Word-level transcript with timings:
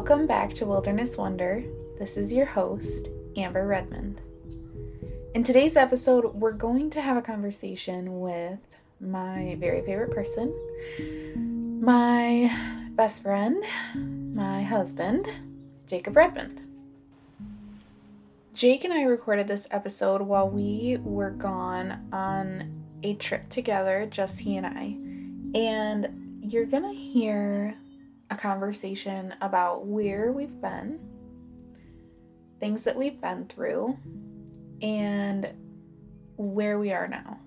Welcome 0.00 0.26
back 0.26 0.54
to 0.54 0.64
Wilderness 0.64 1.18
Wonder. 1.18 1.62
This 1.98 2.16
is 2.16 2.32
your 2.32 2.46
host, 2.46 3.08
Amber 3.36 3.66
Redmond. 3.66 4.18
In 5.34 5.44
today's 5.44 5.76
episode, 5.76 6.34
we're 6.34 6.52
going 6.52 6.88
to 6.88 7.02
have 7.02 7.18
a 7.18 7.22
conversation 7.22 8.20
with 8.20 8.60
my 8.98 9.58
very 9.60 9.82
favorite 9.82 10.10
person, 10.10 10.54
my 11.82 12.88
best 12.92 13.22
friend, 13.22 13.62
my 14.34 14.62
husband, 14.62 15.28
Jacob 15.86 16.16
Redmond. 16.16 16.62
Jake 18.54 18.84
and 18.84 18.94
I 18.94 19.02
recorded 19.02 19.48
this 19.48 19.68
episode 19.70 20.22
while 20.22 20.48
we 20.48 20.96
were 21.02 21.30
gone 21.30 22.08
on 22.10 22.84
a 23.02 23.16
trip 23.16 23.50
together, 23.50 24.08
just 24.10 24.40
he 24.40 24.56
and 24.56 24.66
I. 24.66 24.96
And 25.54 26.40
you're 26.50 26.64
gonna 26.64 26.94
hear 26.94 27.76
a 28.30 28.36
conversation 28.36 29.34
about 29.40 29.86
where 29.86 30.30
we've 30.32 30.60
been, 30.60 31.00
things 32.60 32.84
that 32.84 32.96
we've 32.96 33.20
been 33.20 33.46
through, 33.46 33.98
and 34.80 35.48
where 36.36 36.78
we 36.78 36.92
are 36.92 37.08
now. 37.08 37.40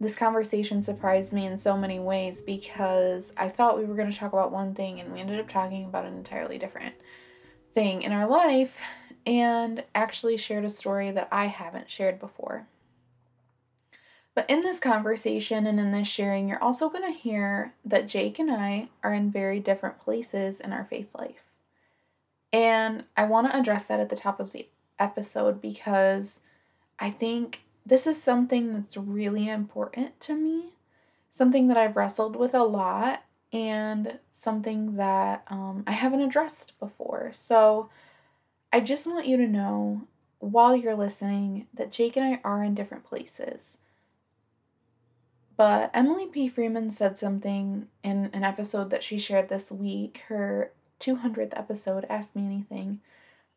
This 0.00 0.14
conversation 0.14 0.80
surprised 0.80 1.32
me 1.32 1.44
in 1.44 1.58
so 1.58 1.76
many 1.76 1.98
ways 1.98 2.40
because 2.40 3.32
I 3.36 3.48
thought 3.48 3.76
we 3.76 3.84
were 3.84 3.96
going 3.96 4.10
to 4.10 4.16
talk 4.16 4.32
about 4.32 4.52
one 4.52 4.74
thing 4.74 5.00
and 5.00 5.12
we 5.12 5.18
ended 5.18 5.40
up 5.40 5.48
talking 5.48 5.84
about 5.84 6.04
an 6.04 6.16
entirely 6.16 6.56
different 6.56 6.94
thing 7.74 8.02
in 8.02 8.12
our 8.12 8.28
life 8.28 8.80
and 9.26 9.82
actually 9.94 10.36
shared 10.36 10.64
a 10.64 10.70
story 10.70 11.10
that 11.10 11.28
I 11.32 11.46
haven't 11.46 11.90
shared 11.90 12.20
before. 12.20 12.68
But 14.38 14.48
in 14.48 14.60
this 14.60 14.78
conversation 14.78 15.66
and 15.66 15.80
in 15.80 15.90
this 15.90 16.06
sharing, 16.06 16.48
you're 16.48 16.62
also 16.62 16.88
going 16.88 17.12
to 17.12 17.18
hear 17.18 17.74
that 17.84 18.06
Jake 18.06 18.38
and 18.38 18.52
I 18.52 18.88
are 19.02 19.12
in 19.12 19.32
very 19.32 19.58
different 19.58 19.98
places 19.98 20.60
in 20.60 20.72
our 20.72 20.84
faith 20.84 21.12
life. 21.12 21.42
And 22.52 23.02
I 23.16 23.24
want 23.24 23.50
to 23.50 23.58
address 23.58 23.88
that 23.88 23.98
at 23.98 24.10
the 24.10 24.14
top 24.14 24.38
of 24.38 24.52
the 24.52 24.68
episode 24.96 25.60
because 25.60 26.38
I 27.00 27.10
think 27.10 27.62
this 27.84 28.06
is 28.06 28.22
something 28.22 28.72
that's 28.72 28.96
really 28.96 29.48
important 29.48 30.20
to 30.20 30.36
me, 30.36 30.66
something 31.32 31.66
that 31.66 31.76
I've 31.76 31.96
wrestled 31.96 32.36
with 32.36 32.54
a 32.54 32.62
lot, 32.62 33.24
and 33.52 34.20
something 34.30 34.94
that 34.94 35.42
um, 35.48 35.82
I 35.84 35.94
haven't 35.94 36.20
addressed 36.20 36.78
before. 36.78 37.32
So 37.32 37.90
I 38.72 38.78
just 38.78 39.04
want 39.04 39.26
you 39.26 39.36
to 39.36 39.48
know 39.48 40.02
while 40.38 40.76
you're 40.76 40.94
listening 40.94 41.66
that 41.74 41.90
Jake 41.90 42.16
and 42.16 42.24
I 42.24 42.40
are 42.44 42.62
in 42.62 42.76
different 42.76 43.02
places. 43.02 43.78
But 45.58 45.90
Emily 45.92 46.26
P. 46.26 46.48
Freeman 46.48 46.92
said 46.92 47.18
something 47.18 47.88
in 48.04 48.30
an 48.32 48.44
episode 48.44 48.90
that 48.90 49.02
she 49.02 49.18
shared 49.18 49.48
this 49.48 49.72
week, 49.72 50.22
her 50.28 50.70
200th 51.00 51.52
episode, 51.58 52.06
Ask 52.08 52.36
Me 52.36 52.46
Anything, 52.46 53.00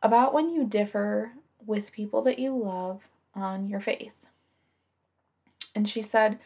about 0.01 0.33
when 0.33 0.49
you 0.49 0.65
differ 0.65 1.33
with 1.63 1.91
people 1.91 2.23
that 2.23 2.39
you 2.39 2.57
love 2.57 3.07
on 3.35 3.67
your 3.67 3.79
faith. 3.79 4.25
And 5.75 5.87
she 5.87 6.01
said, 6.01 6.39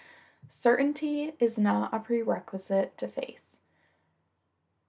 Certainty 0.49 1.31
is 1.39 1.57
not 1.57 1.93
a 1.93 1.99
prerequisite 1.99 2.97
to 2.97 3.07
faith. 3.07 3.55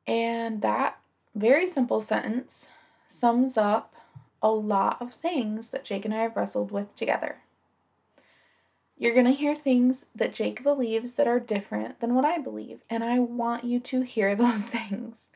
And 0.05 0.63
that 0.63 0.99
very 1.33 1.69
simple 1.69 2.01
sentence 2.01 2.67
sums 3.07 3.57
up 3.57 3.95
a 4.43 4.51
lot 4.51 5.01
of 5.01 5.15
things 5.15 5.69
that 5.69 5.85
Jake 5.85 6.05
and 6.05 6.13
I 6.13 6.23
have 6.23 6.37
wrestled 6.37 6.73
with 6.73 6.97
together. 6.97 7.37
You're 8.99 9.15
going 9.15 9.27
to 9.27 9.33
hear 9.33 9.55
things 9.55 10.07
that 10.15 10.35
Jake 10.35 10.63
believes 10.63 11.15
that 11.15 11.29
are 11.29 11.41
different 11.41 12.01
than 12.01 12.15
what 12.15 12.25
I 12.25 12.39
believe, 12.39 12.83
and 12.89 13.05
I 13.05 13.19
want 13.19 13.65
you 13.65 13.79
to 13.81 14.03
hear 14.03 14.35
those 14.37 14.67
things. 14.67 15.29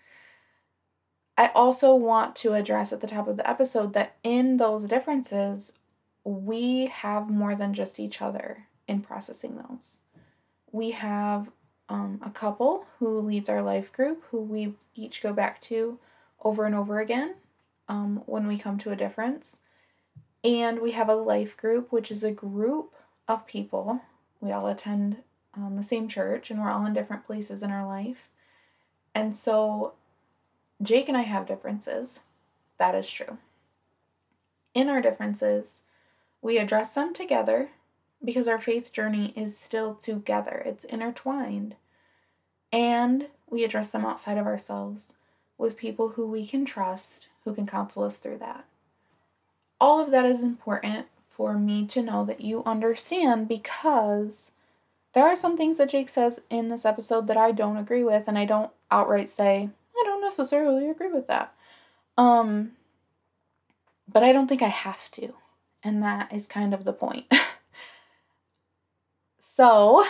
I 1.36 1.48
also 1.54 1.94
want 1.94 2.36
to 2.36 2.54
address 2.54 2.92
at 2.92 3.00
the 3.00 3.06
top 3.06 3.26
of 3.26 3.36
the 3.36 3.48
episode 3.48 3.94
that 3.94 4.16
in 4.22 4.58
those 4.58 4.84
differences, 4.84 5.72
we 6.24 6.86
have 6.86 7.30
more 7.30 7.54
than 7.54 7.72
just 7.72 7.98
each 7.98 8.20
other 8.20 8.66
in 8.86 9.00
processing 9.00 9.56
those. 9.56 9.98
We 10.70 10.90
have 10.90 11.50
um, 11.88 12.20
a 12.24 12.30
couple 12.30 12.86
who 12.98 13.20
leads 13.20 13.48
our 13.48 13.62
life 13.62 13.92
group 13.92 14.22
who 14.30 14.40
we 14.40 14.74
each 14.94 15.22
go 15.22 15.32
back 15.32 15.60
to 15.62 15.98
over 16.42 16.64
and 16.64 16.74
over 16.74 17.00
again 17.00 17.34
um, 17.88 18.22
when 18.26 18.46
we 18.46 18.58
come 18.58 18.78
to 18.78 18.90
a 18.90 18.96
difference. 18.96 19.58
And 20.44 20.80
we 20.80 20.92
have 20.92 21.08
a 21.08 21.14
life 21.14 21.56
group, 21.56 21.92
which 21.92 22.10
is 22.10 22.22
a 22.22 22.30
group 22.30 22.92
of 23.30 23.46
people. 23.46 24.00
We 24.40 24.52
all 24.52 24.66
attend 24.66 25.18
um, 25.54 25.76
the 25.76 25.82
same 25.82 26.08
church 26.08 26.50
and 26.50 26.60
we're 26.60 26.70
all 26.70 26.86
in 26.86 26.94
different 26.94 27.26
places 27.26 27.62
in 27.62 27.70
our 27.70 27.86
life. 27.86 28.28
And 29.14 29.36
so 29.36 29.94
Jake 30.82 31.08
and 31.08 31.16
I 31.16 31.22
have 31.22 31.46
differences. 31.46 32.20
That 32.78 32.94
is 32.94 33.10
true. 33.10 33.38
In 34.74 34.88
our 34.88 35.00
differences, 35.00 35.82
we 36.40 36.58
address 36.58 36.94
them 36.94 37.12
together 37.12 37.70
because 38.24 38.46
our 38.46 38.60
faith 38.60 38.92
journey 38.92 39.32
is 39.34 39.58
still 39.58 39.94
together, 39.94 40.62
it's 40.64 40.84
intertwined. 40.84 41.74
And 42.72 43.28
we 43.48 43.64
address 43.64 43.90
them 43.90 44.04
outside 44.04 44.38
of 44.38 44.46
ourselves 44.46 45.14
with 45.58 45.76
people 45.76 46.10
who 46.10 46.26
we 46.26 46.46
can 46.46 46.64
trust, 46.64 47.28
who 47.44 47.54
can 47.54 47.66
counsel 47.66 48.04
us 48.04 48.18
through 48.18 48.38
that. 48.38 48.64
All 49.80 50.00
of 50.00 50.10
that 50.10 50.24
is 50.24 50.42
important 50.42 51.06
for 51.40 51.54
me 51.54 51.86
to 51.86 52.02
know 52.02 52.22
that 52.22 52.42
you 52.42 52.62
understand 52.66 53.48
because 53.48 54.50
there 55.14 55.24
are 55.24 55.34
some 55.34 55.56
things 55.56 55.78
that 55.78 55.88
Jake 55.88 56.10
says 56.10 56.42
in 56.50 56.68
this 56.68 56.84
episode 56.84 57.28
that 57.28 57.38
I 57.38 57.50
don't 57.50 57.78
agree 57.78 58.04
with 58.04 58.24
and 58.28 58.36
I 58.36 58.44
don't 58.44 58.70
outright 58.90 59.30
say 59.30 59.70
I 59.98 60.02
don't 60.04 60.20
necessarily 60.20 60.90
agree 60.90 61.10
with 61.10 61.28
that. 61.28 61.54
Um 62.18 62.72
but 64.06 64.22
I 64.22 64.32
don't 64.32 64.48
think 64.48 64.60
I 64.60 64.68
have 64.68 65.10
to. 65.12 65.32
And 65.82 66.02
that 66.02 66.30
is 66.30 66.46
kind 66.46 66.74
of 66.74 66.84
the 66.84 66.92
point. 66.92 67.24
so, 69.40 70.04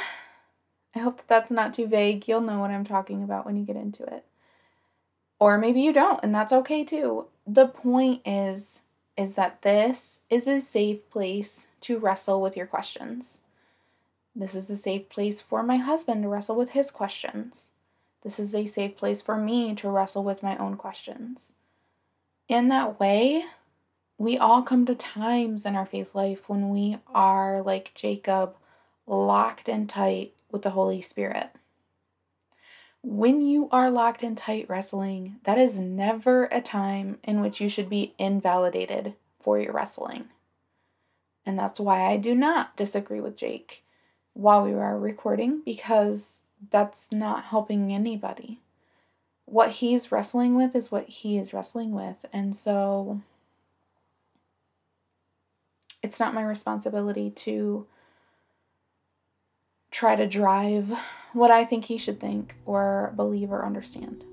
I 0.96 0.98
hope 0.98 1.18
that 1.18 1.28
that's 1.28 1.50
not 1.52 1.74
too 1.74 1.86
vague. 1.86 2.26
You'll 2.26 2.40
know 2.40 2.58
what 2.58 2.72
I'm 2.72 2.84
talking 2.84 3.22
about 3.22 3.46
when 3.46 3.56
you 3.56 3.64
get 3.64 3.76
into 3.76 4.02
it. 4.02 4.24
Or 5.38 5.58
maybe 5.58 5.80
you 5.80 5.92
don't, 5.92 6.18
and 6.24 6.34
that's 6.34 6.52
okay 6.52 6.82
too. 6.82 7.26
The 7.46 7.68
point 7.68 8.20
is 8.26 8.80
is 9.20 9.34
that 9.34 9.60
this 9.60 10.20
is 10.30 10.48
a 10.48 10.58
safe 10.58 11.10
place 11.10 11.66
to 11.82 11.98
wrestle 11.98 12.40
with 12.40 12.56
your 12.56 12.66
questions. 12.66 13.40
This 14.34 14.54
is 14.54 14.70
a 14.70 14.78
safe 14.78 15.10
place 15.10 15.42
for 15.42 15.62
my 15.62 15.76
husband 15.76 16.22
to 16.22 16.28
wrestle 16.30 16.56
with 16.56 16.70
his 16.70 16.90
questions. 16.90 17.68
This 18.22 18.40
is 18.40 18.54
a 18.54 18.64
safe 18.64 18.96
place 18.96 19.20
for 19.20 19.36
me 19.36 19.74
to 19.74 19.90
wrestle 19.90 20.24
with 20.24 20.42
my 20.42 20.56
own 20.56 20.76
questions. 20.76 21.52
In 22.48 22.68
that 22.68 22.98
way, 22.98 23.44
we 24.16 24.38
all 24.38 24.62
come 24.62 24.86
to 24.86 24.94
times 24.94 25.66
in 25.66 25.76
our 25.76 25.84
faith 25.84 26.14
life 26.14 26.48
when 26.48 26.70
we 26.70 26.96
are, 27.14 27.60
like 27.60 27.92
Jacob, 27.94 28.54
locked 29.06 29.68
in 29.68 29.86
tight 29.86 30.32
with 30.50 30.62
the 30.62 30.70
Holy 30.70 31.02
Spirit. 31.02 31.50
When 33.02 33.40
you 33.40 33.68
are 33.72 33.90
locked 33.90 34.22
in 34.22 34.36
tight 34.36 34.66
wrestling, 34.68 35.36
that 35.44 35.58
is 35.58 35.78
never 35.78 36.44
a 36.46 36.60
time 36.60 37.18
in 37.24 37.40
which 37.40 37.60
you 37.60 37.68
should 37.68 37.88
be 37.88 38.14
invalidated 38.18 39.14
for 39.40 39.58
your 39.58 39.72
wrestling. 39.72 40.26
And 41.46 41.58
that's 41.58 41.80
why 41.80 42.06
I 42.06 42.18
do 42.18 42.34
not 42.34 42.76
disagree 42.76 43.20
with 43.20 43.36
Jake 43.36 43.82
while 44.34 44.62
we 44.64 44.72
are 44.74 44.98
recording 44.98 45.62
because 45.64 46.42
that's 46.70 47.10
not 47.10 47.44
helping 47.44 47.92
anybody. 47.92 48.60
What 49.46 49.70
he's 49.72 50.12
wrestling 50.12 50.54
with 50.54 50.76
is 50.76 50.92
what 50.92 51.08
he 51.08 51.38
is 51.38 51.54
wrestling 51.54 51.92
with. 51.92 52.26
And 52.32 52.54
so 52.54 53.22
it's 56.02 56.20
not 56.20 56.34
my 56.34 56.42
responsibility 56.42 57.30
to 57.30 57.86
try 59.90 60.16
to 60.16 60.26
drive 60.26 60.92
what 61.32 61.50
I 61.50 61.64
think 61.64 61.86
he 61.86 61.98
should 61.98 62.20
think 62.20 62.56
or 62.64 63.12
believe 63.16 63.52
or 63.52 63.64
understand. 63.64 64.24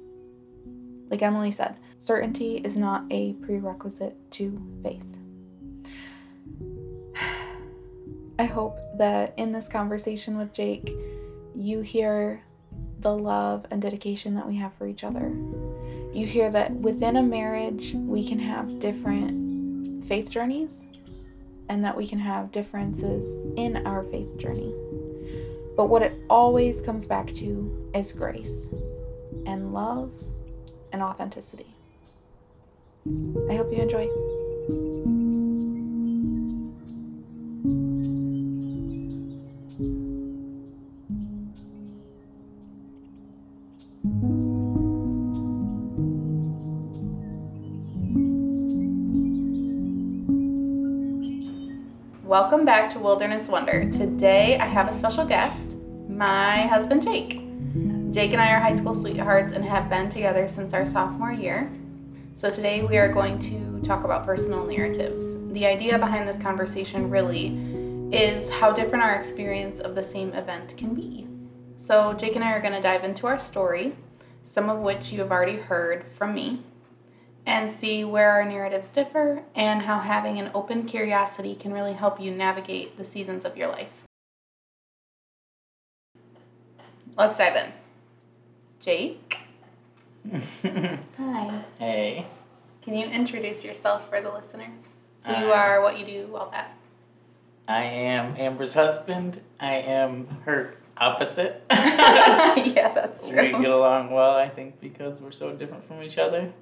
Like 1.10 1.22
Emily 1.22 1.52
said, 1.52 1.78
certainty 1.98 2.58
is 2.58 2.76
not 2.76 3.06
a 3.10 3.34
prerequisite 3.34 4.32
to 4.32 4.62
faith. 4.84 5.18
I 8.40 8.46
hope 8.46 8.78
that 8.98 9.34
in 9.38 9.52
this 9.52 9.68
conversation 9.68 10.38
with 10.38 10.54
Jake, 10.54 10.94
you 11.56 11.82
hear 11.82 12.44
the 13.00 13.16
love 13.16 13.66
and 13.72 13.82
dedication 13.82 14.36
that 14.36 14.48
we 14.48 14.58
have 14.58 14.74
for 14.74 14.88
each 14.88 15.04
other. 15.04 15.36
You 16.14 16.26
hear 16.26 16.50
that 16.52 16.72
within 16.72 17.16
a 17.16 17.24
marriage, 17.24 17.94
we 17.94 18.28
can 18.28 18.40
have 18.40 18.80
different 18.80 20.06
faith 20.06 20.30
journeys 20.30 20.86
and 21.70 21.84
that 21.84 21.98
we 21.98 22.08
can 22.08 22.20
have 22.20 22.52
differences 22.52 23.36
in 23.58 23.86
our 23.86 24.04
faith 24.04 24.38
journey. 24.38 24.74
But 25.78 25.90
what 25.90 26.02
it 26.02 26.20
always 26.28 26.82
comes 26.82 27.06
back 27.06 27.28
to 27.36 27.92
is 27.94 28.12
grace 28.12 28.68
and 29.46 29.74
love 29.76 30.12
and 30.92 31.04
authenticity. 31.04 31.76
I 33.48 33.56
hope 33.56 33.72
you 33.72 33.84
enjoy. 33.84 34.10
Welcome 52.24 52.66
back 52.66 52.92
to 52.94 53.00
Wilderness 53.00 53.48
Wonder. 53.48 53.92
Today 53.92 54.58
I 54.60 54.66
have 54.66 54.90
a 54.90 54.94
special 54.94 55.24
guest 55.24 55.67
my 56.18 56.66
husband 56.66 57.04
Jake. 57.04 57.42
Jake 58.12 58.34
and 58.34 58.42
I 58.42 58.52
are 58.52 58.60
high 58.60 58.74
school 58.74 58.96
sweethearts 58.96 59.54
and 59.54 59.64
have 59.64 59.88
been 59.88 60.10
together 60.10 60.48
since 60.48 60.74
our 60.74 60.84
sophomore 60.84 61.32
year. 61.32 61.72
So 62.36 62.50
today 62.50 62.82
we 62.84 62.98
are 62.98 63.14
going 63.14 63.38
to 63.42 63.88
talk 63.88 64.04
about 64.04 64.26
personal 64.26 64.66
narratives. 64.66 65.38
The 65.54 65.68
idea 65.68 66.00
behind 66.00 66.28
this 66.28 66.42
conversation 66.42 67.12
really 67.12 67.56
is 68.12 68.50
how 68.50 68.72
different 68.72 69.04
our 69.04 69.14
experience 69.14 69.80
of 69.80 69.94
the 69.94 70.02
same 70.02 70.34
event 70.34 70.76
can 70.76 70.96
be. 70.96 71.28
So 71.78 72.14
Jake 72.14 72.34
and 72.34 72.44
I 72.44 72.54
are 72.54 72.62
going 72.62 72.74
to 72.74 72.82
dive 72.82 73.04
into 73.04 73.28
our 73.28 73.38
story, 73.38 73.96
some 74.44 74.72
of 74.72 74.80
which 74.80 75.12
you 75.12 75.20
have 75.20 75.32
already 75.32 75.58
heard 75.58 76.08
from 76.08 76.34
me, 76.34 76.64
and 77.46 77.72
see 77.72 78.04
where 78.04 78.32
our 78.32 78.44
narratives 78.44 78.90
differ 78.90 79.44
and 79.54 79.84
how 79.84 80.00
having 80.00 80.40
an 80.40 80.50
open 80.56 80.86
curiosity 80.86 81.54
can 81.54 81.74
really 81.74 81.94
help 81.94 82.20
you 82.20 82.32
navigate 82.32 82.98
the 82.98 83.06
seasons 83.06 83.46
of 83.46 83.56
your 83.56 83.68
life. 83.68 84.07
Let's 87.18 87.40
dive 87.40 87.56
in. 87.56 87.74
Jake? 88.80 89.40
Hi. 91.18 91.64
Hey. 91.80 92.28
Can 92.84 92.96
you 92.96 93.08
introduce 93.08 93.66
yourself 93.66 94.08
for 94.08 94.22
the 94.22 94.32
listeners? 94.32 94.84
Who 95.26 95.34
you 95.34 95.52
are, 95.52 95.82
what 95.82 95.98
you 95.98 96.06
do, 96.06 96.36
all 96.36 96.52
that. 96.52 96.78
I 97.68 97.86
am 97.86 98.36
Amber's 98.38 98.76
husband. 98.76 99.42
I 99.60 99.74
am 99.78 100.28
her 100.46 100.76
opposite. 100.96 101.66
yeah, 101.72 102.94
that's 102.94 103.22
true. 103.22 103.42
we 103.42 103.50
true. 103.50 103.62
get 103.64 103.72
along 103.72 104.12
well, 104.12 104.36
I 104.36 104.48
think, 104.48 104.80
because 104.80 105.20
we're 105.20 105.32
so 105.32 105.54
different 105.54 105.88
from 105.88 106.04
each 106.04 106.20
other. 106.20 106.54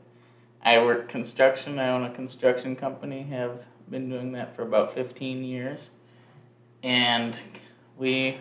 I 0.64 0.78
work 0.78 1.10
construction. 1.10 1.80
I 1.80 1.90
own 1.90 2.06
a 2.06 2.14
construction 2.14 2.78
company. 2.78 3.24
Have 3.24 3.60
been 3.90 4.10
doing 4.10 4.32
that 4.32 4.56
for 4.56 4.62
about 4.62 4.94
15 4.94 5.44
years. 5.44 5.90
And 6.82 7.38
we, 7.98 8.38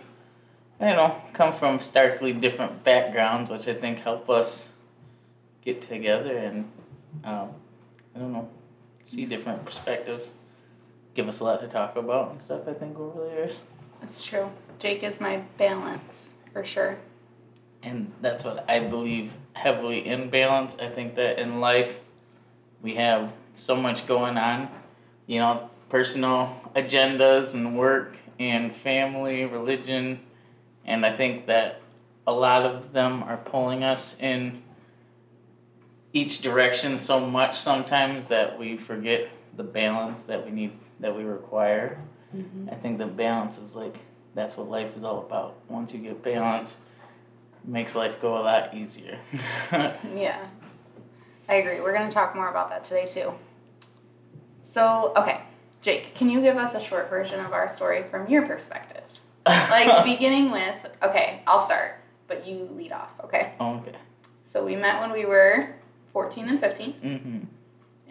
I 0.80 0.86
don't 0.86 0.96
know, 0.96 1.22
come 1.32 1.52
from 1.52 1.80
starkly 1.80 2.32
different 2.32 2.82
backgrounds, 2.82 3.50
which 3.50 3.68
I 3.68 3.74
think 3.74 4.00
help 4.00 4.28
us 4.28 4.72
get 5.64 5.82
together 5.82 6.36
and, 6.36 6.70
um, 7.24 7.50
I 8.14 8.18
don't 8.18 8.32
know, 8.32 8.48
see 9.02 9.24
different 9.24 9.64
perspectives. 9.64 10.30
Give 11.14 11.28
us 11.28 11.40
a 11.40 11.44
lot 11.44 11.60
to 11.60 11.68
talk 11.68 11.96
about 11.96 12.32
and 12.32 12.42
stuff, 12.42 12.62
I 12.66 12.74
think, 12.74 12.98
over 12.98 13.24
the 13.24 13.30
years. 13.30 13.60
That's 14.00 14.22
true. 14.22 14.50
Jake 14.78 15.02
is 15.02 15.20
my 15.20 15.44
balance, 15.56 16.30
for 16.52 16.64
sure. 16.64 16.98
And 17.82 18.12
that's 18.20 18.44
what 18.44 18.68
I 18.68 18.80
believe 18.80 19.32
heavily 19.52 20.06
in 20.06 20.30
balance. 20.30 20.76
I 20.80 20.88
think 20.88 21.14
that 21.14 21.38
in 21.38 21.60
life 21.60 22.00
we 22.82 22.96
have 22.96 23.32
so 23.54 23.76
much 23.76 24.06
going 24.06 24.36
on, 24.36 24.68
you 25.26 25.38
know, 25.38 25.70
personal 25.88 26.60
agendas 26.74 27.54
and 27.54 27.78
work 27.78 28.16
and 28.38 28.74
family, 28.74 29.44
religion, 29.44 30.20
and 30.84 31.04
I 31.04 31.16
think 31.16 31.46
that 31.46 31.80
a 32.26 32.32
lot 32.32 32.62
of 32.62 32.92
them 32.92 33.22
are 33.22 33.36
pulling 33.36 33.84
us 33.84 34.16
in 34.18 34.62
each 36.12 36.40
direction 36.40 36.96
so 36.96 37.20
much 37.20 37.58
sometimes 37.58 38.28
that 38.28 38.58
we 38.58 38.76
forget 38.76 39.28
the 39.56 39.64
balance 39.64 40.22
that 40.22 40.44
we 40.44 40.50
need 40.50 40.72
that 41.00 41.16
we 41.16 41.24
require. 41.24 42.00
Mm-hmm. 42.34 42.68
I 42.70 42.74
think 42.76 42.98
the 42.98 43.06
balance 43.06 43.58
is 43.58 43.74
like 43.74 43.96
that's 44.34 44.56
what 44.56 44.68
life 44.68 44.96
is 44.96 45.04
all 45.04 45.20
about. 45.20 45.56
Once 45.68 45.92
you 45.94 46.00
get 46.00 46.22
balance, 46.22 46.76
it 47.62 47.68
makes 47.68 47.94
life 47.94 48.20
go 48.20 48.36
a 48.38 48.42
lot 48.42 48.74
easier. 48.74 49.18
Yeah, 50.16 50.46
I 51.48 51.54
agree. 51.54 51.80
We're 51.80 51.92
going 51.92 52.08
to 52.08 52.14
talk 52.14 52.34
more 52.34 52.48
about 52.48 52.70
that 52.70 52.84
today, 52.84 53.06
too. 53.06 53.34
So, 54.62 55.12
okay, 55.16 55.42
Jake, 55.82 56.14
can 56.14 56.30
you 56.30 56.40
give 56.40 56.56
us 56.56 56.74
a 56.74 56.80
short 56.80 57.10
version 57.10 57.40
of 57.40 57.52
our 57.52 57.68
story 57.68 58.02
from 58.02 58.28
your 58.28 58.46
perspective? 58.46 58.93
Like, 59.46 60.04
beginning 60.12 60.50
with, 60.50 60.86
okay, 61.02 61.42
I'll 61.46 61.64
start, 61.64 62.00
but 62.28 62.46
you 62.46 62.70
lead 62.76 62.92
off, 62.92 63.10
okay? 63.24 63.52
okay. 63.60 63.94
So, 64.44 64.64
we 64.64 64.76
met 64.76 65.00
when 65.00 65.12
we 65.12 65.24
were 65.24 65.74
14 66.12 66.48
and 66.48 66.60
15, 66.60 66.92
Mm-hmm. 67.02 67.38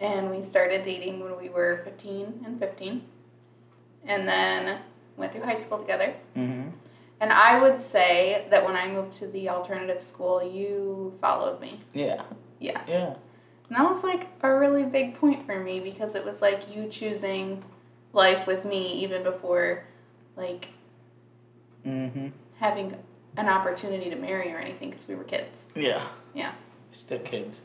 and 0.04 0.30
we 0.30 0.42
started 0.42 0.84
dating 0.84 1.20
when 1.20 1.36
we 1.40 1.48
were 1.48 1.80
15 1.84 2.42
and 2.44 2.58
15, 2.58 3.02
and 4.06 4.28
then 4.28 4.78
went 5.16 5.32
through 5.32 5.42
high 5.44 5.54
school 5.54 5.78
together. 5.78 6.14
Mm-hmm. 6.36 6.70
And 7.20 7.32
I 7.32 7.60
would 7.60 7.80
say 7.80 8.46
that 8.50 8.64
when 8.66 8.76
I 8.76 8.88
moved 8.88 9.14
to 9.14 9.26
the 9.26 9.48
alternative 9.48 10.02
school, 10.02 10.42
you 10.42 11.16
followed 11.20 11.60
me. 11.60 11.80
Yeah. 11.94 12.22
Yeah. 12.58 12.82
Yeah. 12.86 13.14
And 13.68 13.78
that 13.78 13.90
was 13.90 14.02
like 14.04 14.26
a 14.42 14.52
really 14.52 14.82
big 14.82 15.14
point 15.18 15.46
for 15.46 15.58
me 15.62 15.80
because 15.80 16.14
it 16.14 16.24
was 16.24 16.42
like 16.42 16.74
you 16.74 16.88
choosing 16.88 17.64
life 18.12 18.46
with 18.46 18.64
me 18.64 18.92
even 19.02 19.22
before 19.22 19.84
like 20.36 20.68
Mm-hmm. 21.86 22.28
having 22.58 22.96
an 23.36 23.48
opportunity 23.48 24.08
to 24.10 24.16
marry 24.16 24.52
or 24.52 24.58
anything 24.58 24.90
because 24.90 25.06
we 25.08 25.14
were 25.14 25.24
kids. 25.24 25.64
Yeah. 25.74 26.06
Yeah. 26.34 26.52
We're 26.88 26.94
still 26.94 27.18
kids. 27.18 27.60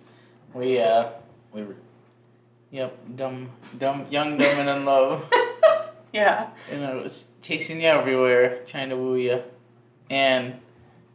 We 0.54 0.80
uh 0.80 1.10
we 1.54 1.64
were 1.64 1.76
Yep, 2.72 3.16
dumb 3.16 3.50
dumb 3.78 4.06
young, 4.10 4.38
dumb 4.38 4.60
and 4.60 4.70
in 4.70 4.86
love. 4.86 5.24
Yeah. 6.12 6.50
and 6.72 6.84
I 6.84 6.96
was 6.96 7.30
chasing 7.44 7.82
you 7.82 7.88
everywhere, 7.88 8.64
trying 8.66 8.90
to 8.90 8.98
woo 8.98 9.16
you. 9.16 9.44
And 10.10 10.56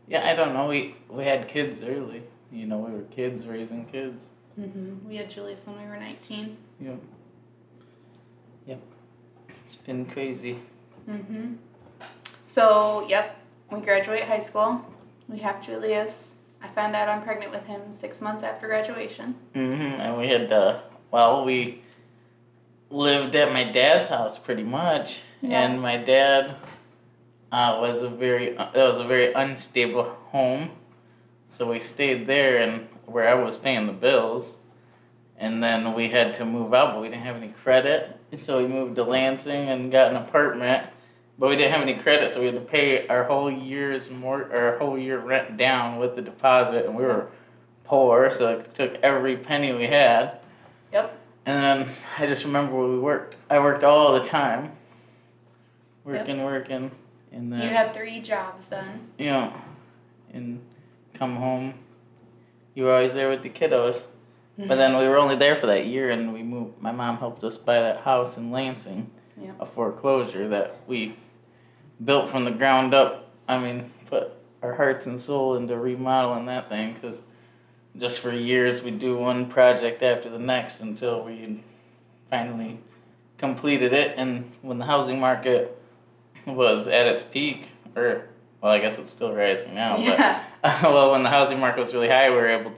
yeah, 0.06 0.24
I 0.30 0.36
don't 0.36 0.54
know, 0.54 0.68
we 0.68 0.94
we 1.10 1.24
had 1.24 1.48
kids 1.48 1.82
early. 1.82 2.22
You 2.52 2.66
know, 2.66 2.78
we 2.78 2.92
were 2.92 3.02
kids 3.02 3.44
raising 3.46 3.86
kids. 3.86 4.26
Mm-hmm. 4.58 5.08
We 5.08 5.16
had 5.16 5.28
Julius 5.28 5.66
when 5.66 5.80
we 5.80 5.86
were 5.88 5.96
19. 5.98 6.56
Yep. 6.80 6.98
Yep. 8.68 8.80
It's 9.66 9.76
been 9.76 10.06
crazy. 10.06 10.60
Mm-hmm. 11.10 11.54
So, 12.54 13.04
yep, 13.08 13.36
we 13.68 13.80
graduate 13.80 14.22
high 14.22 14.38
school. 14.38 14.80
We 15.28 15.40
have 15.40 15.60
Julius. 15.60 16.36
I 16.62 16.68
found 16.68 16.94
out 16.94 17.08
I'm 17.08 17.24
pregnant 17.24 17.50
with 17.50 17.66
him 17.66 17.80
six 17.94 18.20
months 18.20 18.44
after 18.44 18.68
graduation. 18.68 19.34
Mm-hmm. 19.56 20.00
And 20.00 20.16
we 20.16 20.28
had 20.28 20.52
uh 20.52 20.82
well, 21.10 21.44
we 21.44 21.82
lived 22.90 23.34
at 23.34 23.52
my 23.52 23.64
dad's 23.64 24.08
house 24.08 24.38
pretty 24.38 24.62
much, 24.62 25.18
Yeah. 25.42 25.62
and 25.62 25.82
my 25.82 25.96
dad 25.96 26.54
uh, 27.50 27.78
was 27.80 28.02
a 28.02 28.08
very 28.08 28.56
uh, 28.56 28.70
that 28.72 28.88
was 28.88 29.00
a 29.00 29.04
very 29.04 29.32
unstable 29.32 30.04
home, 30.30 30.70
so 31.48 31.68
we 31.72 31.80
stayed 31.80 32.28
there 32.28 32.58
and 32.58 32.86
where 33.06 33.26
I 33.28 33.34
was 33.34 33.58
paying 33.58 33.88
the 33.88 33.92
bills, 33.92 34.52
and 35.36 35.60
then 35.60 35.92
we 35.92 36.10
had 36.10 36.34
to 36.34 36.44
move 36.44 36.72
out, 36.72 36.92
but 36.94 37.00
we 37.02 37.08
didn't 37.08 37.24
have 37.24 37.34
any 37.36 37.48
credit, 37.48 38.16
so 38.36 38.62
we 38.62 38.68
moved 38.68 38.94
to 38.94 39.02
Lansing 39.02 39.68
and 39.68 39.90
got 39.90 40.10
an 40.12 40.16
apartment. 40.16 40.86
But 41.38 41.48
we 41.48 41.56
didn't 41.56 41.72
have 41.72 41.82
any 41.82 41.94
credit, 41.94 42.30
so 42.30 42.40
we 42.40 42.46
had 42.46 42.54
to 42.54 42.60
pay 42.60 43.06
our 43.08 43.24
whole 43.24 43.50
year's 43.50 44.10
more, 44.10 44.54
our 44.54 44.78
whole 44.78 44.96
year 44.98 45.18
rent 45.18 45.56
down 45.56 45.98
with 45.98 46.14
the 46.14 46.22
deposit, 46.22 46.86
and 46.86 46.94
we 46.94 47.02
were 47.02 47.28
poor, 47.84 48.32
so 48.32 48.58
it 48.60 48.74
took 48.74 48.94
every 49.02 49.36
penny 49.36 49.72
we 49.72 49.86
had. 49.88 50.38
Yep. 50.92 51.18
And 51.46 51.62
then 51.62 51.94
I 52.18 52.26
just 52.26 52.44
remember 52.44 52.76
where 52.76 52.88
we 52.88 52.98
worked. 52.98 53.34
I 53.50 53.58
worked 53.58 53.82
all 53.82 54.12
the 54.18 54.26
time. 54.26 54.72
Working, 56.04 56.44
working. 56.44 56.90
And 57.32 57.52
then, 57.52 57.62
You 57.62 57.68
had 57.68 57.92
three 57.94 58.20
jobs 58.20 58.66
then. 58.66 59.08
you 59.18 59.26
know, 59.26 59.52
and 60.32 60.60
come 61.14 61.36
home. 61.36 61.74
You 62.74 62.84
were 62.84 62.94
always 62.94 63.14
there 63.14 63.28
with 63.28 63.42
the 63.42 63.50
kiddos. 63.50 64.02
But 64.56 64.76
then 64.76 64.96
we 64.96 65.08
were 65.08 65.16
only 65.18 65.34
there 65.34 65.56
for 65.56 65.66
that 65.66 65.86
year 65.86 66.10
and 66.10 66.32
we 66.32 66.44
moved. 66.44 66.80
My 66.80 66.92
mom 66.92 67.18
helped 67.18 67.42
us 67.42 67.58
buy 67.58 67.80
that 67.80 68.02
house 68.02 68.36
in 68.36 68.52
Lansing. 68.52 69.10
Yeah. 69.40 69.50
A 69.58 69.66
foreclosure 69.66 70.48
that 70.48 70.76
we 70.86 71.16
built 72.04 72.30
from 72.30 72.44
the 72.44 72.50
ground 72.50 72.94
up. 72.94 73.30
I 73.48 73.58
mean, 73.58 73.90
put 74.06 74.32
our 74.62 74.74
hearts 74.74 75.06
and 75.06 75.20
soul 75.20 75.56
into 75.56 75.76
remodeling 75.76 76.46
that 76.46 76.68
thing 76.68 76.94
because 76.94 77.20
just 77.98 78.20
for 78.20 78.32
years 78.32 78.82
we 78.82 78.90
do 78.90 79.16
one 79.16 79.46
project 79.46 80.02
after 80.02 80.28
the 80.28 80.38
next 80.38 80.80
until 80.80 81.22
we 81.24 81.62
finally 82.30 82.80
completed 83.38 83.92
it. 83.92 84.14
And 84.16 84.52
when 84.62 84.78
the 84.78 84.86
housing 84.86 85.20
market 85.20 85.78
was 86.46 86.88
at 86.88 87.06
its 87.06 87.22
peak, 87.22 87.68
or 87.94 88.26
well, 88.60 88.72
I 88.72 88.78
guess 88.78 88.98
it's 88.98 89.10
still 89.10 89.32
rising 89.34 89.74
now, 89.74 89.96
Yeah. 89.98 90.42
but 90.62 90.82
well, 90.82 91.12
when 91.12 91.22
the 91.22 91.28
housing 91.30 91.60
market 91.60 91.80
was 91.80 91.92
really 91.94 92.08
high, 92.08 92.30
we 92.30 92.36
were 92.36 92.48
able 92.48 92.70
to 92.72 92.76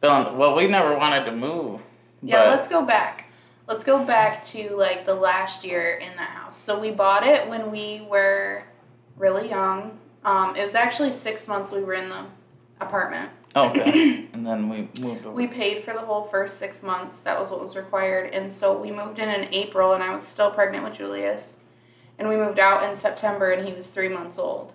fill 0.00 0.28
in. 0.28 0.36
Well, 0.36 0.54
we 0.54 0.66
never 0.68 0.96
wanted 0.96 1.24
to 1.24 1.32
move. 1.32 1.80
Yeah, 2.22 2.44
let's 2.50 2.68
go 2.68 2.84
back. 2.84 3.26
Let's 3.66 3.84
go 3.84 4.04
back 4.04 4.44
to 4.46 4.76
like 4.76 5.06
the 5.06 5.14
last 5.14 5.64
year 5.64 5.92
in 5.94 6.16
that 6.16 6.30
house. 6.30 6.58
So 6.58 6.78
we 6.78 6.90
bought 6.90 7.26
it 7.26 7.48
when 7.48 7.70
we 7.70 8.06
were 8.08 8.64
really 9.16 9.48
young. 9.48 9.98
Um, 10.24 10.56
it 10.56 10.62
was 10.62 10.74
actually 10.74 11.12
six 11.12 11.46
months 11.48 11.72
we 11.72 11.82
were 11.82 11.94
in 11.94 12.08
the 12.08 12.26
apartment. 12.80 13.30
Okay. 13.54 14.28
and 14.32 14.46
then 14.46 14.68
we 14.68 14.88
moved 15.00 15.26
over. 15.26 15.30
We 15.30 15.46
paid 15.46 15.84
for 15.84 15.92
the 15.92 16.00
whole 16.00 16.24
first 16.24 16.58
six 16.58 16.82
months. 16.82 17.20
That 17.20 17.38
was 17.38 17.50
what 17.50 17.62
was 17.62 17.76
required. 17.76 18.32
And 18.32 18.52
so 18.52 18.76
we 18.76 18.90
moved 18.90 19.18
in 19.18 19.28
in 19.28 19.52
April, 19.52 19.92
and 19.92 20.02
I 20.02 20.14
was 20.14 20.26
still 20.26 20.50
pregnant 20.50 20.84
with 20.84 20.94
Julius. 20.94 21.56
And 22.18 22.28
we 22.28 22.36
moved 22.36 22.58
out 22.58 22.88
in 22.88 22.96
September, 22.96 23.50
and 23.50 23.66
he 23.66 23.74
was 23.74 23.90
three 23.90 24.08
months 24.08 24.38
old. 24.38 24.72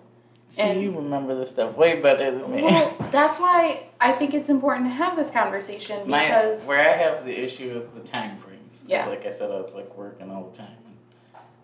See, 0.48 0.62
and- 0.62 0.80
you 0.80 0.90
remember 0.92 1.38
this 1.38 1.50
stuff 1.50 1.76
way 1.76 2.00
better 2.00 2.30
than 2.30 2.50
me. 2.50 2.62
Well, 2.62 2.94
that's 3.12 3.38
why 3.38 3.88
I 4.00 4.12
think 4.12 4.34
it's 4.34 4.48
important 4.48 4.86
to 4.86 4.92
have 4.92 5.16
this 5.16 5.30
conversation 5.30 6.08
My, 6.08 6.24
because 6.24 6.64
where 6.66 6.88
I 6.88 6.96
have 6.96 7.24
the 7.24 7.38
issue 7.38 7.78
is 7.78 7.86
the 7.94 8.08
time 8.08 8.38
frames. 8.38 8.57
'Cause 8.68 8.84
Yeah. 8.86 9.06
Like 9.06 9.26
I 9.26 9.30
said, 9.30 9.50
I 9.50 9.60
was 9.60 9.74
like 9.74 9.94
working 9.96 10.30
all 10.30 10.50
the 10.50 10.56
time. 10.58 10.68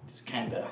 just 0.09 0.27
kind 0.27 0.55
of 0.55 0.65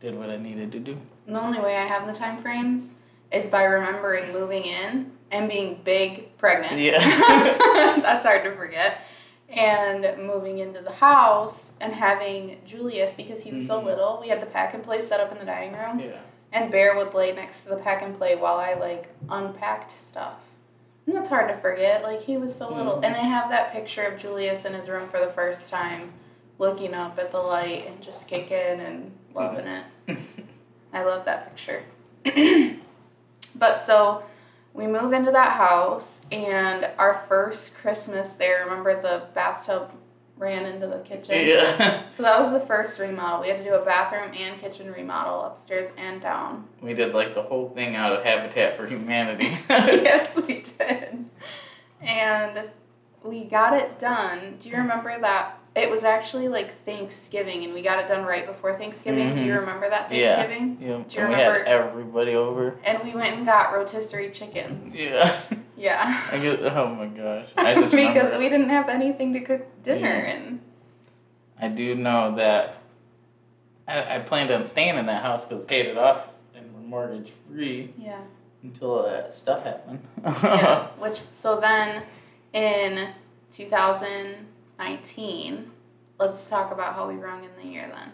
did 0.00 0.18
what 0.18 0.28
I 0.28 0.36
needed 0.36 0.72
to 0.72 0.80
do. 0.80 0.98
The 1.26 1.40
only 1.40 1.60
way 1.60 1.76
I 1.76 1.84
have 1.86 2.06
the 2.06 2.12
time 2.12 2.36
frames 2.38 2.94
is 3.30 3.46
by 3.46 3.62
remembering 3.62 4.32
moving 4.32 4.64
in 4.64 5.12
and 5.30 5.48
being 5.48 5.80
big 5.84 6.36
pregnant. 6.36 6.80
Yeah. 6.80 6.98
That's 8.02 8.24
hard 8.26 8.42
to 8.44 8.54
forget. 8.56 8.98
And 9.48 10.18
moving 10.26 10.58
into 10.58 10.80
the 10.80 10.90
house 10.92 11.72
and 11.80 11.92
having 11.94 12.58
Julius 12.66 13.14
because 13.14 13.44
he 13.44 13.52
was 13.52 13.66
so 13.66 13.80
Mhm. 13.80 13.84
little. 13.84 14.18
We 14.20 14.28
had 14.28 14.42
the 14.42 14.46
pack 14.46 14.74
and 14.74 14.82
play 14.82 15.00
set 15.00 15.20
up 15.20 15.30
in 15.30 15.38
the 15.38 15.44
dining 15.44 15.74
room. 15.74 16.00
Yeah. 16.00 16.18
And 16.50 16.70
Bear 16.72 16.96
would 16.96 17.14
lay 17.14 17.32
next 17.32 17.62
to 17.62 17.68
the 17.68 17.76
pack 17.76 18.02
and 18.02 18.16
play 18.18 18.34
while 18.34 18.56
I 18.56 18.74
like 18.74 19.10
unpacked 19.30 19.92
stuff. 19.96 20.34
And 21.12 21.18
that's 21.18 21.28
hard 21.28 21.48
to 21.50 21.56
forget. 21.58 22.02
Like 22.02 22.22
he 22.22 22.38
was 22.38 22.54
so 22.54 22.72
little. 22.72 22.94
Mhm. 22.94 23.04
And 23.04 23.14
I 23.14 23.18
have 23.18 23.50
that 23.50 23.70
picture 23.70 24.02
of 24.02 24.18
Julius 24.18 24.64
in 24.64 24.72
his 24.72 24.88
room 24.88 25.10
for 25.10 25.20
the 25.20 25.30
first 25.30 25.68
time, 25.68 26.14
looking 26.58 26.94
up 26.94 27.18
at 27.18 27.30
the 27.30 27.38
light 27.38 27.86
and 27.86 28.00
just 28.00 28.26
kicking 28.26 28.80
and 28.80 29.12
loving 29.34 29.66
it. 29.66 29.84
I 30.90 31.02
love 31.04 31.26
that 31.26 31.50
picture. 31.54 31.82
but 33.54 33.78
so 33.78 34.22
we 34.72 34.86
move 34.86 35.12
into 35.12 35.30
that 35.32 35.52
house 35.58 36.22
and 36.32 36.88
our 36.96 37.22
first 37.28 37.74
Christmas 37.76 38.32
there, 38.32 38.64
remember 38.64 38.98
the 38.98 39.24
bathtub 39.34 39.90
ran 40.36 40.66
into 40.66 40.86
the 40.86 40.98
kitchen? 40.98 41.46
yeah. 41.46 42.06
So 42.08 42.22
that 42.24 42.40
was 42.40 42.50
the 42.52 42.60
first 42.66 42.98
remodel. 42.98 43.40
We 43.42 43.48
had 43.48 43.58
to 43.58 43.64
do 43.64 43.74
a 43.74 43.84
bathroom 43.84 44.32
and 44.36 44.60
kitchen 44.60 44.90
remodel 44.92 45.42
upstairs 45.44 45.88
and 45.96 46.20
down. 46.20 46.68
We 46.80 46.94
did 46.94 47.14
like 47.14 47.34
the 47.34 47.42
whole 47.42 47.68
thing 47.70 47.94
out 47.96 48.12
of 48.12 48.24
Habitat 48.24 48.76
for 48.76 48.86
Humanity. 48.86 49.56
yes, 49.68 50.34
we 50.36 50.64
did. 50.78 51.26
And 52.00 52.70
we 53.22 53.44
got 53.44 53.74
it 53.74 53.98
done. 54.00 54.56
Do 54.60 54.68
you 54.68 54.76
remember 54.76 55.16
that? 55.20 55.58
It 55.74 55.88
was 55.90 56.04
actually 56.04 56.48
like 56.48 56.84
Thanksgiving, 56.84 57.64
and 57.64 57.72
we 57.72 57.80
got 57.80 57.98
it 57.98 58.06
done 58.06 58.26
right 58.26 58.46
before 58.46 58.74
Thanksgiving. 58.76 59.34
Do 59.36 59.42
you 59.44 59.52
Mhm. 59.54 59.60
remember 59.60 59.88
that 59.88 60.10
Thanksgiving? 60.10 60.76
Yeah. 60.80 60.98
Do 61.08 61.16
you 61.16 61.20
and 61.22 61.28
we 61.30 61.34
had 61.34 61.62
everybody 61.66 62.34
over. 62.34 62.74
And 62.84 63.02
we 63.04 63.14
went 63.14 63.36
and 63.38 63.46
got 63.46 63.72
rotisserie 63.72 64.30
chickens. 64.32 64.94
Yeah. 64.94 65.34
Yeah. 65.82 66.22
I 66.30 66.38
get. 66.38 66.62
Oh 66.62 66.94
my 66.94 67.06
gosh. 67.06 67.48
I 67.56 67.74
just 67.80 67.92
because 67.92 68.38
we 68.38 68.48
didn't 68.48 68.68
have 68.68 68.88
anything 68.88 69.32
to 69.32 69.40
cook 69.40 69.66
dinner, 69.82 70.06
Yeah. 70.06 70.30
and 70.30 70.60
I 71.60 71.66
do 71.66 71.96
know 71.96 72.36
that 72.36 72.76
I, 73.88 74.16
I 74.16 74.20
planned 74.20 74.52
on 74.52 74.64
staying 74.64 74.96
in 74.96 75.06
that 75.06 75.22
house 75.22 75.44
because 75.44 75.58
we 75.58 75.64
paid 75.66 75.86
it 75.86 75.98
off 75.98 76.28
and 76.54 76.72
we're 76.72 76.82
mortgage 76.82 77.32
free 77.48 77.92
yeah. 77.98 78.20
until 78.62 79.02
that 79.02 79.34
stuff 79.34 79.64
happened. 79.64 80.06
yeah. 80.24 80.86
Which 80.98 81.18
so 81.32 81.58
then 81.58 82.04
in 82.52 83.08
2019, 83.50 85.70
let's 86.20 86.48
talk 86.48 86.70
about 86.70 86.94
how 86.94 87.08
we 87.08 87.16
rung 87.16 87.42
in 87.42 87.50
the 87.60 87.66
year 87.68 87.90
then. 87.92 88.12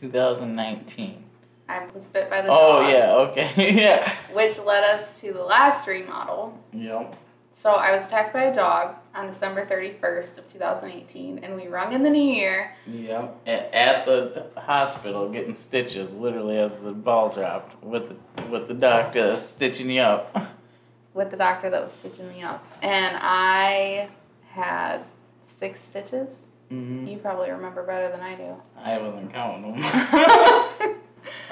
2019. 0.00 1.24
I 1.68 1.86
was 1.94 2.06
bit 2.06 2.30
by 2.30 2.40
the 2.42 2.48
Oh 2.50 2.82
dog. 2.82 2.90
yeah. 2.92 3.14
Okay. 3.14 3.74
yeah. 3.80 4.12
Which 4.32 4.58
led 4.58 4.84
us 4.84 5.20
to 5.20 5.32
the 5.32 5.42
last 5.42 5.86
remodel. 5.86 6.58
Yep. 6.72 7.16
So 7.52 7.72
I 7.72 7.90
was 7.92 8.04
attacked 8.04 8.32
by 8.32 8.44
a 8.44 8.54
dog 8.54 8.94
on 9.16 9.26
December 9.26 9.64
31st 9.66 10.38
of 10.38 10.52
2018, 10.52 11.38
and 11.40 11.56
we 11.56 11.66
rung 11.66 11.92
in 11.92 12.04
the 12.04 12.10
new 12.10 12.22
year. 12.22 12.72
Yep. 12.86 13.48
At 13.48 14.04
the 14.06 14.46
hospital, 14.56 15.28
getting 15.28 15.56
stitches, 15.56 16.14
literally 16.14 16.56
as 16.56 16.70
the 16.82 16.92
ball 16.92 17.30
dropped, 17.34 17.82
with 17.82 18.10
the 18.36 18.42
with 18.44 18.68
the 18.68 18.74
doctor 18.74 19.36
stitching 19.36 19.90
you 19.90 20.02
up. 20.02 20.34
with 21.14 21.30
the 21.32 21.36
doctor 21.36 21.68
that 21.68 21.82
was 21.82 21.92
stitching 21.92 22.28
me 22.28 22.42
up. 22.42 22.64
And 22.80 23.16
I 23.20 24.08
had 24.50 25.00
six 25.42 25.80
stitches. 25.82 26.46
hmm 26.68 27.08
You 27.08 27.18
probably 27.18 27.50
remember 27.50 27.82
better 27.84 28.08
than 28.08 28.20
I 28.20 28.36
do. 28.36 28.54
I 28.76 28.98
wasn't 28.98 29.32
counting 29.32 29.80
them. 29.80 30.94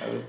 I 0.01 0.07
was. 0.09 0.25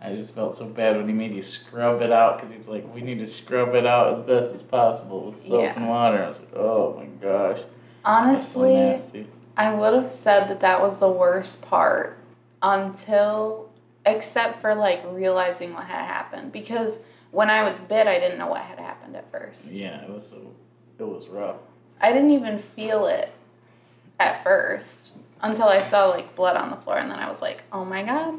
I 0.00 0.14
just 0.14 0.34
felt 0.34 0.56
so 0.56 0.66
bad 0.66 0.96
when 0.96 1.08
he 1.08 1.14
made 1.14 1.32
you 1.34 1.42
scrub 1.42 2.02
it 2.02 2.12
out 2.12 2.36
because 2.38 2.54
he's 2.54 2.68
like, 2.68 2.92
we 2.94 3.00
need 3.00 3.18
to 3.18 3.26
scrub 3.26 3.74
it 3.74 3.86
out 3.86 4.12
as 4.12 4.20
best 4.26 4.54
as 4.54 4.62
possible 4.62 5.30
with 5.30 5.40
soap 5.40 5.62
Yeah. 5.62 5.74
and 5.74 5.88
water. 5.88 6.22
I 6.22 6.28
was 6.28 6.38
like, 6.38 6.54
oh 6.54 6.94
my 6.96 7.06
gosh. 7.06 7.58
That's 8.04 8.46
so 8.46 8.64
Honestly. 8.64 9.26
I 9.56 9.72
would 9.72 9.94
have 9.94 10.10
said 10.10 10.48
that 10.48 10.60
that 10.60 10.80
was 10.82 10.98
the 10.98 11.08
worst 11.08 11.62
part 11.62 12.18
until, 12.62 13.70
except 14.04 14.60
for 14.60 14.74
like 14.74 15.02
realizing 15.08 15.72
what 15.72 15.84
had 15.84 16.04
happened. 16.06 16.52
Because 16.52 17.00
when 17.30 17.48
I 17.50 17.62
was 17.62 17.80
bit, 17.80 18.06
I 18.06 18.18
didn't 18.20 18.38
know 18.38 18.48
what 18.48 18.60
had 18.62 18.78
happened 18.78 19.16
at 19.16 19.30
first. 19.32 19.72
Yeah, 19.72 20.02
it 20.02 20.10
was 20.10 20.28
so. 20.28 20.52
It 20.98 21.04
was 21.04 21.26
rough. 21.28 21.56
I 22.00 22.12
didn't 22.12 22.30
even 22.30 22.58
feel 22.58 23.06
it 23.06 23.32
at 24.20 24.42
first 24.44 25.12
until 25.42 25.68
I 25.68 25.82
saw 25.82 26.06
like 26.08 26.36
blood 26.36 26.56
on 26.56 26.70
the 26.70 26.76
floor, 26.76 26.98
and 26.98 27.10
then 27.10 27.18
I 27.18 27.28
was 27.28 27.40
like, 27.42 27.62
oh 27.72 27.84
my 27.84 28.02
god, 28.02 28.34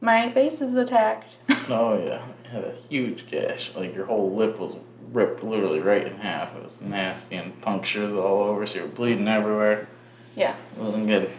my 0.00 0.30
face 0.30 0.60
is 0.60 0.74
attacked. 0.74 1.36
Oh 1.68 1.96
yeah, 2.04 2.26
it 2.44 2.46
had 2.50 2.64
a 2.64 2.74
huge 2.88 3.30
gash. 3.30 3.70
Like 3.76 3.94
your 3.94 4.06
whole 4.06 4.34
lip 4.34 4.58
was 4.58 4.78
ripped 5.12 5.44
literally 5.44 5.78
right 5.78 6.04
in 6.04 6.16
half. 6.16 6.56
It 6.56 6.64
was 6.64 6.80
nasty 6.80 7.36
and 7.36 7.60
punctures 7.62 8.12
all 8.12 8.42
over, 8.42 8.66
so 8.66 8.76
you 8.78 8.82
were 8.82 8.88
bleeding 8.90 9.28
everywhere. 9.28 9.86
Yeah. 10.34 10.56
It 10.76 10.82
wasn't 10.82 11.06
good. 11.06 11.30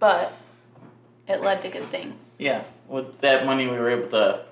but 0.00 0.32
it 1.28 1.40
led 1.40 1.62
to 1.62 1.68
good 1.68 1.84
things. 1.84 2.34
Yeah, 2.38 2.64
with 2.88 3.20
that 3.20 3.46
money 3.46 3.66
we 3.68 3.78
were 3.78 3.90
able 3.90 4.08
to. 4.10 4.44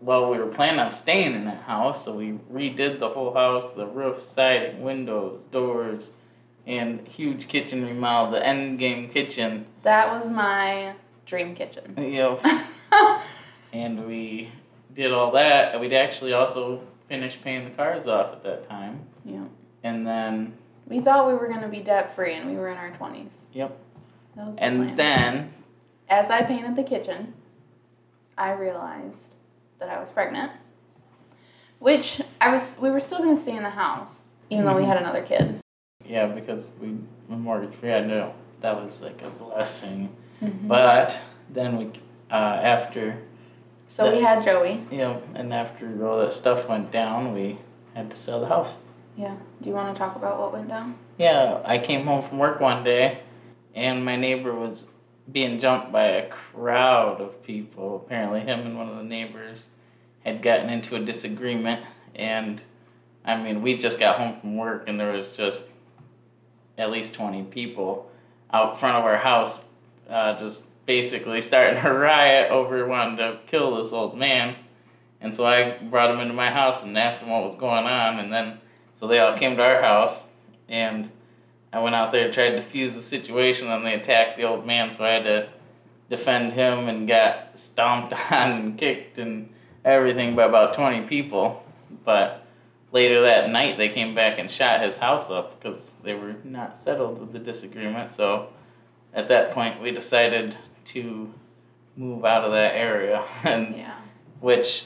Well, 0.00 0.30
we 0.30 0.36
were 0.38 0.46
planning 0.48 0.78
on 0.80 0.90
staying 0.92 1.34
in 1.34 1.44
that 1.46 1.62
house, 1.62 2.04
so 2.04 2.14
we 2.14 2.32
redid 2.52 2.98
the 3.00 3.08
whole 3.08 3.32
house, 3.32 3.72
the 3.72 3.86
roof, 3.86 4.22
siding, 4.22 4.82
windows, 4.82 5.44
doors, 5.44 6.10
and 6.66 7.08
huge 7.08 7.48
kitchen 7.48 7.84
remodel, 7.86 8.32
the 8.32 8.46
end 8.46 8.78
game 8.78 9.08
kitchen. 9.08 9.64
That 9.82 10.12
was 10.12 10.30
my 10.30 10.94
dream 11.26 11.54
kitchen. 11.54 11.94
Yep. 11.98 12.44
and 13.72 14.06
we 14.06 14.50
did 14.94 15.12
all 15.12 15.32
that, 15.32 15.72
and 15.72 15.80
we'd 15.80 15.92
actually 15.92 16.32
also 16.32 16.80
finished 17.08 17.42
paying 17.42 17.64
the 17.64 17.70
cars 17.70 18.06
off 18.06 18.32
at 18.32 18.42
that 18.44 18.68
time. 18.68 19.00
yeah. 19.24 19.44
And 19.82 20.06
then, 20.06 20.54
We 20.88 21.00
thought 21.00 21.28
we 21.28 21.34
were 21.34 21.46
going 21.48 21.60
to 21.60 21.68
be 21.68 21.80
debt 21.80 22.14
free 22.14 22.34
and 22.34 22.50
we 22.50 22.56
were 22.56 22.68
in 22.68 22.76
our 22.76 22.90
20s. 22.90 23.44
yep. 23.52 23.78
That 24.34 24.46
was 24.48 24.56
the 24.56 24.62
And 24.64 24.98
then, 24.98 25.52
As 26.08 26.30
I 26.30 26.42
painted 26.42 26.74
the 26.76 26.82
kitchen, 26.82 27.34
I 28.36 28.52
realized 28.52 29.34
that 29.78 29.88
I 29.88 30.00
was 30.00 30.10
pregnant. 30.10 30.52
Which 31.78 32.20
I 32.40 32.50
was 32.50 32.76
we 32.80 32.90
were 32.90 33.00
still 33.00 33.18
gonna 33.18 33.36
stay 33.36 33.54
in 33.56 33.62
the 33.62 33.70
house, 33.70 34.28
even 34.50 34.64
though 34.64 34.74
we 34.76 34.82
Mhm. 34.82 34.86
had 34.88 34.96
another 34.96 35.22
kid. 35.22 35.60
yeah, 36.04 36.26
because 36.26 36.68
we 36.80 36.96
were 37.28 37.36
mortgage 37.36 37.74
free, 37.74 37.92
I 37.92 38.00
knew 38.00 38.30
that 38.62 38.82
was 38.82 39.02
like 39.02 39.20
a 39.22 39.28
blessing. 39.30 40.08
Mm-hmm. 40.42 40.68
But 40.68 41.18
then 41.48 41.76
we, 41.76 41.86
uh, 42.30 42.34
after, 42.34 43.18
so 43.86 44.12
we 44.14 44.22
had 44.22 44.44
Joey. 44.44 44.84
know, 44.98 45.22
and 45.34 45.52
after 45.52 46.06
all 46.06 46.18
that 46.20 46.32
stuff 46.32 46.68
went 46.68 46.90
down, 46.90 47.32
we 47.32 47.58
had 47.94 48.10
to 48.10 48.16
sell 48.16 48.40
the 48.40 48.48
house. 48.48 48.74
Yeah. 49.16 49.36
Do 49.62 49.68
you 49.68 49.74
want 49.74 49.94
to 49.94 49.98
talk 49.98 50.16
about 50.16 50.38
what 50.38 50.52
went 50.52 50.68
down? 50.68 50.96
Yeah, 51.18 51.62
I 51.64 51.78
came 51.78 52.04
home 52.04 52.22
from 52.22 52.38
work 52.38 52.60
one 52.60 52.84
day, 52.84 53.20
and 53.74 54.04
my 54.04 54.16
neighbor 54.16 54.54
was 54.54 54.88
being 55.30 55.58
jumped 55.58 55.90
by 55.90 56.04
a 56.04 56.28
crowd 56.28 57.20
of 57.20 57.42
people. 57.42 58.02
Apparently, 58.04 58.40
him 58.40 58.60
and 58.60 58.76
one 58.76 58.88
of 58.88 58.96
the 58.96 59.04
neighbors 59.04 59.68
had 60.24 60.42
gotten 60.42 60.68
into 60.68 60.96
a 60.96 61.00
disagreement, 61.00 61.84
and 62.14 62.60
I 63.24 63.42
mean, 63.42 63.62
we 63.62 63.78
just 63.78 63.98
got 63.98 64.18
home 64.18 64.38
from 64.38 64.56
work, 64.56 64.88
and 64.88 65.00
there 65.00 65.12
was 65.12 65.30
just 65.30 65.66
at 66.76 66.90
least 66.90 67.14
20 67.14 67.44
people 67.44 68.10
out 68.52 68.78
front 68.78 68.96
of 68.96 69.04
our 69.04 69.16
house, 69.16 69.65
uh, 70.08 70.38
just 70.38 70.64
basically 70.86 71.40
starting 71.40 71.82
a 71.84 71.92
riot 71.92 72.50
over 72.50 72.86
wanting 72.86 73.16
to 73.16 73.38
kill 73.46 73.76
this 73.76 73.92
old 73.92 74.16
man. 74.16 74.56
And 75.20 75.34
so 75.34 75.46
I 75.46 75.78
brought 75.78 76.10
him 76.10 76.20
into 76.20 76.34
my 76.34 76.50
house 76.50 76.82
and 76.82 76.96
asked 76.96 77.22
him 77.22 77.30
what 77.30 77.44
was 77.44 77.56
going 77.56 77.86
on, 77.86 78.18
and 78.18 78.32
then 78.32 78.58
so 78.94 79.06
they 79.06 79.18
all 79.18 79.36
came 79.36 79.56
to 79.56 79.62
our 79.62 79.82
house, 79.82 80.22
and 80.68 81.10
I 81.72 81.80
went 81.80 81.94
out 81.94 82.12
there 82.12 82.28
to 82.28 82.32
try 82.32 82.50
to 82.50 82.62
defuse 82.62 82.94
the 82.94 83.02
situation, 83.02 83.68
and 83.68 83.84
they 83.84 83.94
attacked 83.94 84.36
the 84.36 84.44
old 84.44 84.66
man, 84.66 84.92
so 84.94 85.04
I 85.04 85.10
had 85.10 85.24
to 85.24 85.48
defend 86.08 86.52
him 86.52 86.88
and 86.88 87.08
got 87.08 87.58
stomped 87.58 88.12
on 88.30 88.52
and 88.52 88.78
kicked 88.78 89.18
and 89.18 89.52
everything 89.84 90.34
by 90.34 90.44
about 90.44 90.74
20 90.74 91.06
people. 91.06 91.62
But 92.04 92.46
later 92.92 93.22
that 93.22 93.50
night, 93.50 93.78
they 93.78 93.88
came 93.88 94.14
back 94.14 94.38
and 94.38 94.50
shot 94.50 94.82
his 94.82 94.98
house 94.98 95.30
up 95.30 95.60
because 95.60 95.92
they 96.02 96.14
were 96.14 96.36
not 96.44 96.78
settled 96.78 97.20
with 97.20 97.32
the 97.32 97.38
disagreement. 97.38 98.10
So 98.10 98.48
at 99.16 99.28
that 99.28 99.50
point, 99.50 99.80
we 99.80 99.90
decided 99.90 100.56
to 100.84 101.32
move 101.96 102.24
out 102.24 102.44
of 102.44 102.52
that 102.52 102.76
area, 102.76 103.24
and 103.44 103.74
Yeah. 103.74 103.94
which 104.40 104.84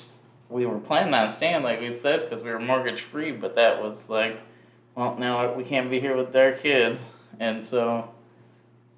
we 0.48 0.64
were 0.64 0.78
planning 0.78 1.12
on 1.12 1.30
staying, 1.30 1.62
like 1.62 1.80
we 1.80 1.96
said, 1.98 2.20
because 2.28 2.42
we 2.42 2.50
were 2.50 2.60
mortgage 2.60 3.00
free. 3.02 3.32
But 3.32 3.56
that 3.56 3.82
was 3.82 4.08
like, 4.08 4.40
well, 4.94 5.16
now 5.18 5.52
we 5.54 5.64
can't 5.64 5.90
be 5.90 6.00
here 6.00 6.16
with 6.16 6.32
their 6.32 6.52
kids, 6.56 7.00
and 7.38 7.62
so, 7.64 8.10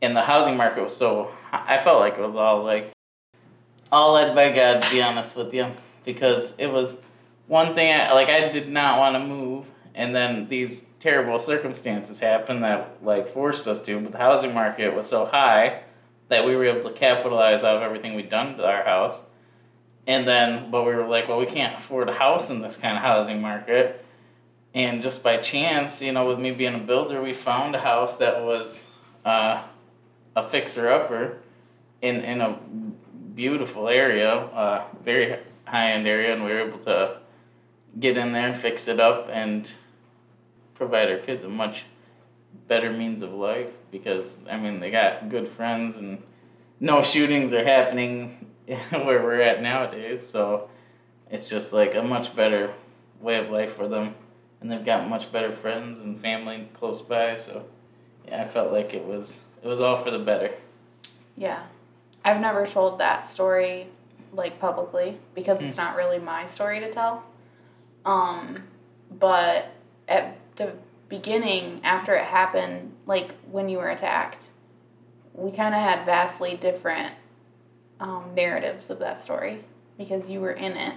and 0.03 0.15
the 0.15 0.23
housing 0.23 0.57
market 0.57 0.83
was 0.85 0.97
so. 0.97 1.31
I 1.53 1.83
felt 1.83 2.01
like 2.01 2.15
it 2.15 2.21
was 2.21 2.35
all 2.35 2.63
like, 2.63 2.93
all 3.91 4.13
led 4.13 4.35
by 4.35 4.53
God, 4.53 4.83
to 4.83 4.91
be 4.91 5.03
honest 5.03 5.37
with 5.37 5.53
you, 5.53 5.67
because 6.05 6.55
it 6.59 6.69
was 6.69 6.97
one 7.47 7.75
thing. 7.75 7.93
I, 7.93 8.13
like 8.13 8.29
I 8.29 8.49
did 8.51 8.69
not 8.69 8.99
want 8.99 9.15
to 9.17 9.21
move, 9.21 9.67
and 9.95 10.15
then 10.15 10.49
these 10.49 10.87
terrible 11.01 11.39
circumstances 11.41 12.21
happened 12.21 12.65
that 12.65 12.97
like 13.03 13.33
forced 13.33 13.67
us 13.69 13.83
to. 13.83 14.01
But 14.01 14.13
the 14.13 14.19
housing 14.19 14.55
market 14.55 14.95
was 14.95 15.09
so 15.09 15.27
high 15.27 15.83
that 16.29 16.47
we 16.47 16.57
were 16.57 16.65
able 16.65 16.89
to 16.89 16.97
capitalize 16.97 17.63
out 17.63 17.77
of 17.77 17.83
everything 17.83 18.15
we'd 18.15 18.31
done 18.31 18.57
to 18.57 18.65
our 18.65 18.85
house. 18.85 19.21
And 20.07 20.27
then, 20.27 20.71
but 20.71 20.85
we 20.85 20.95
were 20.95 21.07
like, 21.07 21.29
well, 21.29 21.39
we 21.39 21.47
can't 21.47 21.79
afford 21.79 22.09
a 22.09 22.15
house 22.15 22.51
in 22.51 22.63
this 22.63 22.77
kind 22.77 22.97
of 22.97 23.03
housing 23.03 23.41
market. 23.41 24.05
And 24.75 25.03
just 25.03 25.23
by 25.23 25.37
chance, 25.37 26.01
you 26.01 26.13
know, 26.13 26.27
with 26.27 26.39
me 26.39 26.51
being 26.51 26.75
a 26.75 26.79
builder, 26.79 27.23
we 27.23 27.35
found 27.35 27.75
a 27.75 27.81
house 27.81 28.17
that 28.17 28.43
was 28.43 28.87
uh, 29.25 29.63
a 30.35 30.49
fixer 30.49 30.91
upper 30.91 31.39
in, 32.01 32.17
in 32.23 32.41
a 32.41 32.59
beautiful 33.35 33.89
area, 33.89 34.33
uh, 34.33 34.85
very 35.05 35.39
high 35.67 35.93
end 35.93 36.07
area, 36.07 36.33
and 36.33 36.43
we 36.45 36.51
were 36.51 36.61
able 36.61 36.79
to 36.79 37.19
get 37.99 38.17
in 38.17 38.33
there, 38.33 38.55
fix 38.55 38.89
it 38.89 38.99
up, 38.99 39.29
and 39.31 39.71
provide 40.75 41.11
our 41.11 41.19
kids 41.19 41.45
a 41.45 41.49
much 41.49 41.85
better 42.69 42.93
means 42.93 43.23
of 43.23 43.33
life 43.33 43.71
because 43.91 44.39
I 44.51 44.57
mean 44.57 44.81
they 44.81 44.91
got 44.91 45.29
good 45.29 45.49
friends 45.49 45.97
and 45.97 46.23
no 46.81 47.03
shootings 47.03 47.53
are 47.53 47.65
happening 47.65 48.47
where 48.67 49.23
we're 49.23 49.41
at 49.41 49.63
nowadays. 49.63 50.29
So 50.29 50.69
it's 51.31 51.49
just 51.49 51.73
like 51.73 51.95
a 51.95 52.03
much 52.03 52.35
better 52.35 52.75
way 53.21 53.39
of 53.39 53.51
life 53.51 53.75
for 53.75 53.89
them, 53.89 54.15
and 54.61 54.71
they've 54.71 54.85
got 54.85 55.09
much 55.09 55.33
better 55.33 55.53
friends 55.53 55.99
and 56.01 56.21
family 56.21 56.69
close 56.75 57.01
by. 57.03 57.37
So 57.37 57.67
yeah, 58.27 58.43
I 58.43 58.49
felt 58.49 58.73
like 58.73 58.95
it 58.95 59.05
was 59.05 59.43
it 59.63 59.69
was 59.69 59.81
all 59.81 59.97
for 59.97 60.11
the 60.11 60.19
better. 60.19 60.53
Yeah, 61.37 61.63
I've 62.25 62.41
never 62.41 62.67
told 62.67 62.99
that 62.99 63.29
story 63.29 63.89
like 64.33 64.59
publicly 64.59 65.19
because 65.35 65.61
it's 65.61 65.77
not 65.77 65.95
really 65.95 66.19
my 66.19 66.47
story 66.47 66.81
to 66.81 66.91
tell. 66.91 67.25
Um, 68.05 68.65
but 69.11 69.73
at 70.09 70.37
the 70.57 70.73
beginning, 71.09 71.81
after 71.85 72.15
it 72.15 72.25
happened, 72.25 72.93
like 73.07 73.35
when 73.51 73.69
you 73.69 73.79
were 73.79 73.91
attacked, 73.91 74.47
we 75.35 75.51
kind 75.51 75.75
of 75.75 75.81
had 75.81 76.05
vastly 76.05 76.57
different 76.57 77.15
um, 78.01 78.33
narratives 78.35 78.91
of 78.91 78.99
that 78.99 79.21
story 79.21 79.65
because 79.97 80.29
you 80.29 80.41
were 80.41 80.53
in 80.53 80.77
it. 80.77 80.95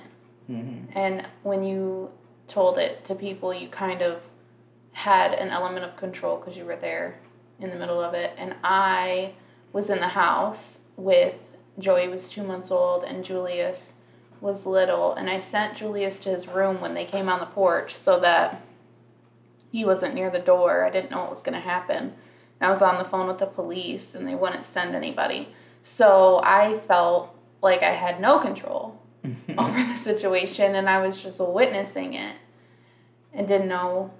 Mm-hmm. 0.50 0.97
And 0.97 1.27
when 1.43 1.63
you 1.63 2.12
told 2.47 2.77
it 2.77 3.05
to 3.05 3.15
people, 3.15 3.53
you 3.53 3.67
kind 3.67 4.01
of 4.01 4.21
had 4.93 5.33
an 5.33 5.50
element 5.50 5.85
of 5.85 5.97
control 5.97 6.38
because 6.38 6.57
you 6.57 6.65
were 6.65 6.75
there 6.75 7.19
in 7.59 7.69
the 7.69 7.75
middle 7.75 8.01
of 8.01 8.13
it. 8.13 8.33
And 8.38 8.55
I 8.63 9.33
was 9.74 9.89
in 9.89 10.00
the 10.00 10.09
house 10.09 10.79
with 10.95 11.55
Joey 11.77 12.07
was 12.07 12.29
two 12.29 12.43
months 12.43 12.71
old 12.71 13.03
and 13.03 13.24
Julius 13.24 13.93
was 14.39 14.65
little. 14.65 15.13
And 15.13 15.29
I 15.29 15.39
sent 15.39 15.77
Julius 15.77 16.19
to 16.19 16.29
his 16.29 16.47
room 16.47 16.79
when 16.79 16.93
they 16.93 17.05
came 17.05 17.27
on 17.27 17.39
the 17.39 17.45
porch 17.45 17.93
so 17.93 18.19
that 18.19 18.64
he 19.75 19.84
wasn't 19.84 20.15
near 20.15 20.29
the 20.29 20.39
door. 20.39 20.86
I 20.86 20.89
didn't 20.89 21.12
know 21.12 21.20
what 21.20 21.32
was 21.32 21.41
going 21.41 21.53
to 21.53 21.60
happen. 21.60 22.13
And 22.62 22.62
I 22.62 22.70
was 22.70 22.82
on 22.82 22.98
the 22.98 23.03
phone 23.03 23.27
with 23.27 23.39
the 23.39 23.46
police 23.46 24.15
and 24.15 24.25
they 24.25 24.34
wouldn't 24.34 24.63
send 24.63 24.96
anybody. 24.96 25.50
So 25.84 26.39
I 26.46 26.79
felt 26.88 27.38
like 27.62 27.84
I 27.84 27.91
had 27.91 28.21
no 28.21 28.39
control 28.39 29.02
over 29.58 29.84
the 29.84 29.97
situation 29.97 30.76
and 30.76 30.89
I 30.89 31.06
was 31.06 31.21
just 31.21 31.41
witnessing 31.41 32.13
it 32.13 32.38
and 33.34 33.49
didn't 33.49 33.67
know 33.67 34.12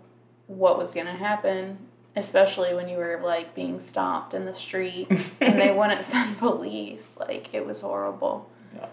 what 0.48 0.78
was 0.78 0.94
going 0.94 1.06
to 1.06 1.14
happen, 1.14 1.78
especially 2.18 2.74
when 2.74 2.90
you 2.90 2.98
were 2.98 3.22
like 3.24 3.56
being 3.56 3.80
stopped 3.80 4.34
in 4.34 4.44
the 4.44 4.54
street 4.54 5.08
and 5.40 5.58
they 5.58 5.72
wouldn't 5.78 6.04
send 6.04 6.38
police. 6.38 7.16
Like 7.18 7.54
it 7.54 7.66
was 7.66 7.80
horrible. 7.80 8.50
Yeah. 8.76 8.90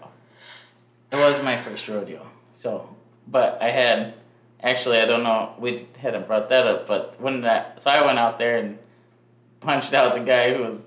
It 1.11 1.17
was 1.17 1.43
my 1.43 1.57
first 1.57 1.89
rodeo. 1.89 2.25
So, 2.55 2.95
but 3.27 3.61
I 3.61 3.69
had 3.69 4.13
actually 4.63 4.97
I 4.99 5.05
don't 5.05 5.23
know 5.23 5.53
we 5.59 5.87
hadn't 5.99 6.25
brought 6.25 6.49
that 6.49 6.65
up, 6.65 6.87
but 6.87 7.19
when 7.21 7.41
that 7.41 7.83
so 7.83 7.91
I 7.91 8.05
went 8.05 8.17
out 8.17 8.39
there 8.39 8.57
and 8.57 8.79
punched 9.59 9.93
out 9.93 10.13
the 10.13 10.23
guy 10.23 10.53
who 10.53 10.63
was 10.63 10.83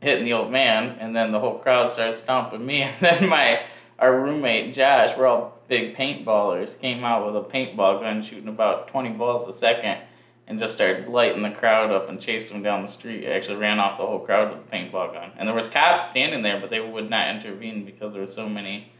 hitting 0.00 0.24
the 0.24 0.32
old 0.32 0.50
man, 0.50 0.96
and 1.00 1.14
then 1.14 1.32
the 1.32 1.40
whole 1.40 1.58
crowd 1.58 1.92
started 1.92 2.16
stomping 2.16 2.64
me. 2.64 2.82
And 3.00 3.00
then 3.00 3.28
my 3.28 3.62
our 3.98 4.20
roommate 4.20 4.74
Josh, 4.74 5.16
we're 5.16 5.26
all 5.26 5.58
big 5.68 5.96
paintballers, 5.96 6.78
came 6.80 7.02
out 7.02 7.26
with 7.26 7.36
a 7.36 7.46
paintball 7.46 8.00
gun, 8.00 8.22
shooting 8.22 8.48
about 8.48 8.88
twenty 8.88 9.10
balls 9.10 9.48
a 9.48 9.52
second, 9.52 9.98
and 10.46 10.58
just 10.58 10.74
started 10.74 11.08
lighting 11.08 11.42
the 11.42 11.50
crowd 11.50 11.90
up 11.90 12.08
and 12.08 12.20
chased 12.20 12.52
them 12.52 12.62
down 12.62 12.82
the 12.82 12.92
street. 12.92 13.26
I 13.26 13.32
actually 13.32 13.56
ran 13.56 13.78
off 13.78 13.98
the 13.98 14.06
whole 14.06 14.20
crowd 14.20 14.50
with 14.50 14.66
a 14.66 14.70
paintball 14.70 15.12
gun, 15.14 15.32
and 15.36 15.48
there 15.48 15.54
was 15.54 15.68
cops 15.68 16.08
standing 16.08 16.42
there, 16.42 16.60
but 16.60 16.70
they 16.70 16.80
would 16.80 17.10
not 17.10 17.34
intervene 17.34 17.84
because 17.84 18.12
there 18.12 18.22
were 18.22 18.28
so 18.28 18.48
many 18.48 18.92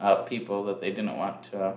uh, 0.00 0.16
people 0.16 0.64
that 0.64 0.80
they 0.80 0.90
didn't 0.90 1.16
want 1.16 1.44
to. 1.44 1.74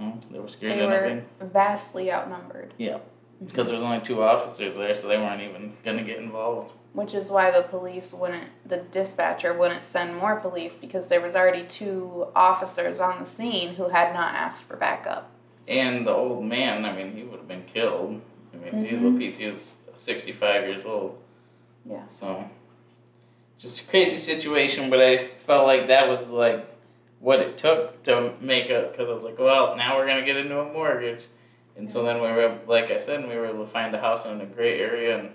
Uh, 0.00 0.12
they 0.30 0.38
were 0.38 0.48
scared. 0.48 0.78
They 0.78 0.86
were 0.86 1.22
vastly 1.40 2.10
outnumbered. 2.10 2.74
Yeah, 2.78 2.98
because 3.44 3.66
there 3.66 3.74
was 3.74 3.82
only 3.82 4.00
two 4.00 4.22
officers 4.22 4.76
there, 4.76 4.94
so 4.94 5.08
they 5.08 5.16
weren't 5.16 5.42
even 5.42 5.74
gonna 5.84 6.02
get 6.02 6.18
involved. 6.18 6.72
Which 6.92 7.14
is 7.14 7.30
why 7.30 7.50
the 7.50 7.62
police 7.62 8.12
wouldn't 8.12 8.48
the 8.66 8.78
dispatcher 8.78 9.52
wouldn't 9.52 9.84
send 9.84 10.16
more 10.16 10.36
police 10.36 10.78
because 10.78 11.08
there 11.08 11.20
was 11.20 11.36
already 11.36 11.64
two 11.64 12.28
officers 12.34 12.98
on 12.98 13.20
the 13.20 13.26
scene 13.26 13.74
who 13.74 13.90
had 13.90 14.12
not 14.12 14.34
asked 14.34 14.62
for 14.62 14.76
backup. 14.76 15.30
And 15.68 16.06
the 16.06 16.10
old 16.10 16.44
man 16.44 16.84
i 16.84 16.92
mean 16.96 17.14
he 17.14 17.22
would 17.22 17.38
have 17.38 17.48
been 17.48 17.64
killed. 17.64 18.20
I 18.52 18.56
mean 18.56 18.84
mm-hmm. 18.84 19.42
is 19.42 19.76
65 19.94 20.66
years 20.66 20.84
old. 20.84 21.18
Yeah. 21.88 22.08
So 22.08 22.50
just 23.60 23.86
a 23.86 23.90
crazy 23.90 24.16
situation 24.16 24.88
but 24.88 25.00
i 25.00 25.28
felt 25.46 25.66
like 25.66 25.88
that 25.88 26.08
was 26.08 26.28
like 26.30 26.66
what 27.20 27.38
it 27.38 27.56
took 27.56 28.02
to 28.02 28.32
make 28.40 28.66
it 28.66 28.90
because 28.90 29.08
i 29.08 29.12
was 29.12 29.22
like 29.22 29.38
well 29.38 29.76
now 29.76 29.96
we're 29.96 30.06
going 30.06 30.18
to 30.20 30.26
get 30.26 30.36
into 30.36 30.58
a 30.58 30.72
mortgage 30.72 31.24
and 31.76 31.90
so 31.90 32.02
then 32.02 32.16
we 32.16 32.28
were 32.28 32.58
like 32.66 32.90
i 32.90 32.98
said 32.98 33.26
we 33.28 33.36
were 33.36 33.46
able 33.46 33.64
to 33.64 33.70
find 33.70 33.94
a 33.94 34.00
house 34.00 34.26
in 34.26 34.40
a 34.40 34.46
great 34.46 34.80
area 34.80 35.18
and 35.18 35.30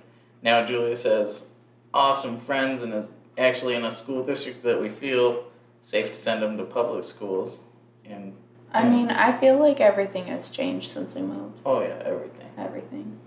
now 0.46 0.64
Julius 0.64 1.04
has 1.04 1.50
awesome 1.92 2.40
friends 2.40 2.84
and 2.84 2.94
is 2.94 3.10
actually 3.38 3.74
in 3.74 3.84
a 3.84 3.92
school 3.92 4.24
district 4.24 4.64
that 4.64 4.80
we 4.80 4.90
feel 4.90 5.46
safe 5.82 6.12
to 6.12 6.18
send 6.18 6.44
him 6.44 6.56
to 6.58 6.64
public 6.64 7.04
schools. 7.04 7.58
And 8.06 8.36
I 8.72 8.88
mean, 8.88 9.10
I 9.10 9.36
feel 9.38 9.58
like 9.58 9.82
everything 9.82 10.26
has 10.28 10.52
changed 10.52 10.92
since 10.92 11.16
we 11.16 11.22
moved. 11.22 11.60
Oh 11.66 11.82
yeah, 11.82 12.00
everything. 12.06 12.50
Everything. 12.58 13.20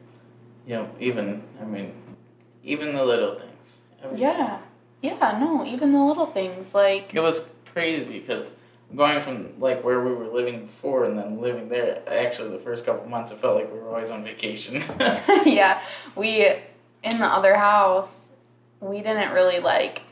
Yeah, 0.64 0.86
even 1.00 1.42
I 1.60 1.64
mean, 1.64 1.92
even 2.62 2.94
the 2.94 3.04
little 3.04 3.34
things. 3.36 3.78
Everything. 4.02 4.22
Yeah, 4.22 4.58
yeah, 5.02 5.38
no, 5.40 5.66
even 5.66 5.92
the 5.92 6.04
little 6.04 6.26
things 6.26 6.72
like. 6.72 7.12
It 7.12 7.20
was 7.20 7.48
crazy 7.78 8.18
because 8.18 8.50
going 8.96 9.22
from 9.22 9.60
like 9.60 9.84
where 9.84 10.02
we 10.02 10.12
were 10.12 10.26
living 10.26 10.66
before 10.66 11.04
and 11.04 11.16
then 11.16 11.40
living 11.40 11.68
there. 11.68 12.02
Actually, 12.08 12.50
the 12.50 12.62
first 12.62 12.84
couple 12.84 13.08
months, 13.08 13.30
it 13.30 13.38
felt 13.38 13.54
like 13.54 13.72
we 13.72 13.78
were 13.78 13.88
always 13.88 14.10
on 14.10 14.24
vacation. 14.24 14.82
yeah, 15.46 15.80
we 16.16 16.44
in 17.04 17.18
the 17.18 17.26
other 17.26 17.54
house, 17.54 18.26
we 18.80 18.96
didn't 18.96 19.32
really 19.32 19.60
like. 19.60 20.02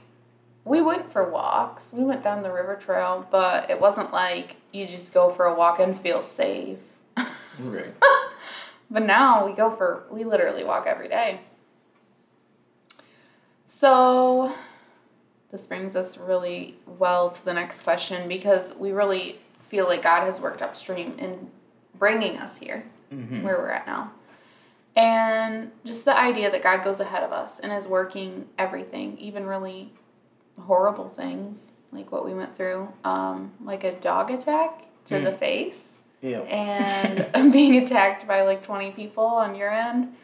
We 0.65 0.81
went 0.81 1.13
for 1.13 1.29
walks. 1.29 1.91
We 1.93 2.05
went 2.05 2.23
down 2.23 2.43
the 2.43 2.53
river 2.53 2.77
trail, 2.77 3.27
but 3.31 3.69
it 3.69 3.81
wasn't 3.81 4.13
like 4.13 4.57
you 4.73 4.87
just 4.87 5.13
go 5.13 5.31
for 5.31 5.47
a 5.47 5.55
walk 5.55 5.81
and 5.81 5.99
feel 6.01 6.23
safe. 6.23 6.79
Right. 7.59 7.95
but 8.91 9.03
now 9.03 9.45
we 9.45 9.53
go 9.53 9.71
for 9.71 10.05
we 10.11 10.23
literally 10.23 10.63
walk 10.63 10.87
every 10.87 11.09
day. 11.09 11.41
So 13.67 14.55
this 15.51 15.67
brings 15.67 15.95
us 15.95 16.19
really 16.19 16.77
well 16.87 17.31
to 17.31 17.45
the 17.45 17.55
next 17.55 17.83
question 17.83 18.29
because 18.29 18.75
we 18.75 18.93
really 18.93 19.39
feel 19.69 19.87
like 19.87 20.03
God 20.03 20.25
has 20.25 20.41
worked 20.41 20.63
upstream 20.63 21.15
in 21.19 21.51
bringing 21.99 22.39
us 22.39 22.59
here 22.59 22.85
mm-hmm. 23.13 23.43
where 23.43 23.57
we're 23.57 23.71
at 23.71 23.87
now. 23.87 24.13
And 24.95 25.73
just 25.85 26.05
the 26.05 26.19
idea 26.19 26.51
that 26.51 26.63
God 26.63 26.83
goes 26.83 27.01
ahead 27.01 27.23
of 27.23 27.33
us 27.33 27.61
and 27.61 27.73
is 27.73 27.87
working 27.87 28.47
everything, 28.59 29.19
even 29.19 29.47
really 29.47 29.93
horrible 30.59 31.09
things 31.09 31.73
like 31.93 32.11
what 32.11 32.25
we 32.25 32.35
went 32.35 32.57
through, 32.57 32.93
um, 33.05 33.53
like 33.63 33.85
a 33.85 33.93
dog 33.93 34.31
attack 34.31 34.85
to 35.07 35.15
mm. 35.15 35.25
the 35.25 35.33
face. 35.33 35.99
Yeah. 36.23 36.41
And 36.41 37.53
being 37.53 37.77
attacked 37.77 38.27
by 38.27 38.43
like 38.43 38.65
20 38.65 38.93
people 38.93 39.25
on 39.25 39.55
your 39.55 39.71
end. 39.71 40.15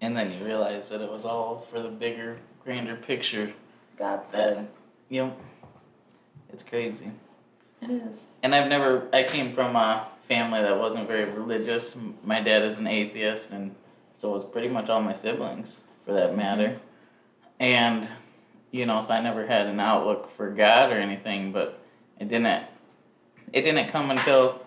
And 0.00 0.16
then 0.16 0.32
you 0.32 0.44
realize 0.44 0.88
that 0.88 1.00
it 1.00 1.10
was 1.10 1.24
all 1.24 1.66
for 1.70 1.80
the 1.80 1.88
bigger, 1.88 2.38
grander 2.64 2.96
picture. 2.96 3.52
God 3.98 4.28
said. 4.28 4.68
Yep. 5.08 5.38
it's 6.52 6.62
crazy. 6.62 7.10
It 7.80 7.90
is. 7.90 8.20
And 8.42 8.54
I've 8.54 8.68
never, 8.68 9.08
I 9.12 9.24
came 9.24 9.54
from 9.54 9.76
a 9.76 10.08
family 10.28 10.60
that 10.62 10.78
wasn't 10.78 11.06
very 11.06 11.24
religious. 11.24 11.96
My 12.24 12.40
dad 12.40 12.62
is 12.62 12.78
an 12.78 12.86
atheist, 12.86 13.50
and 13.50 13.74
so 14.16 14.32
was 14.32 14.44
pretty 14.44 14.68
much 14.68 14.88
all 14.88 15.00
my 15.00 15.12
siblings, 15.12 15.80
for 16.04 16.12
that 16.12 16.28
mm-hmm. 16.28 16.38
matter. 16.38 16.80
And 17.60 18.08
you 18.70 18.84
know, 18.84 19.02
so 19.02 19.10
I 19.10 19.20
never 19.20 19.46
had 19.46 19.66
an 19.66 19.80
outlook 19.80 20.30
for 20.36 20.50
God 20.50 20.92
or 20.92 20.96
anything, 20.96 21.52
but 21.52 21.80
it 22.18 22.28
didn't. 22.28 22.64
It 23.52 23.62
didn't 23.62 23.88
come 23.88 24.10
until 24.10 24.60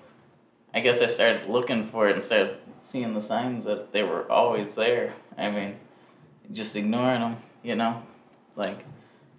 I 0.73 0.79
guess 0.79 1.01
I 1.01 1.07
started 1.07 1.49
looking 1.49 1.87
for 1.87 2.07
it 2.09 2.15
and 2.15 2.23
started 2.23 2.57
seeing 2.81 3.13
the 3.13 3.21
signs 3.21 3.65
that 3.65 3.91
they 3.91 4.03
were 4.03 4.29
always 4.31 4.75
there. 4.75 5.13
I 5.37 5.51
mean, 5.51 5.75
just 6.51 6.75
ignoring 6.75 7.21
them, 7.21 7.37
you 7.61 7.75
know, 7.75 8.03
like 8.55 8.85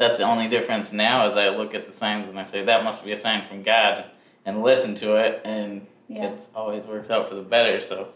that's 0.00 0.16
the 0.16 0.24
only 0.24 0.48
difference 0.48 0.92
now. 0.92 1.28
As 1.28 1.36
I 1.36 1.50
look 1.50 1.74
at 1.74 1.86
the 1.86 1.92
signs 1.92 2.26
and 2.26 2.40
I 2.40 2.44
say 2.44 2.64
that 2.64 2.82
must 2.82 3.04
be 3.04 3.12
a 3.12 3.18
sign 3.18 3.46
from 3.46 3.62
God, 3.62 4.06
and 4.46 4.62
listen 4.62 4.94
to 4.96 5.16
it 5.16 5.42
and 5.44 5.86
yeah. 6.08 6.30
it 6.30 6.46
always 6.54 6.86
works 6.86 7.10
out 7.10 7.28
for 7.28 7.34
the 7.34 7.42
better. 7.42 7.80
So 7.80 8.08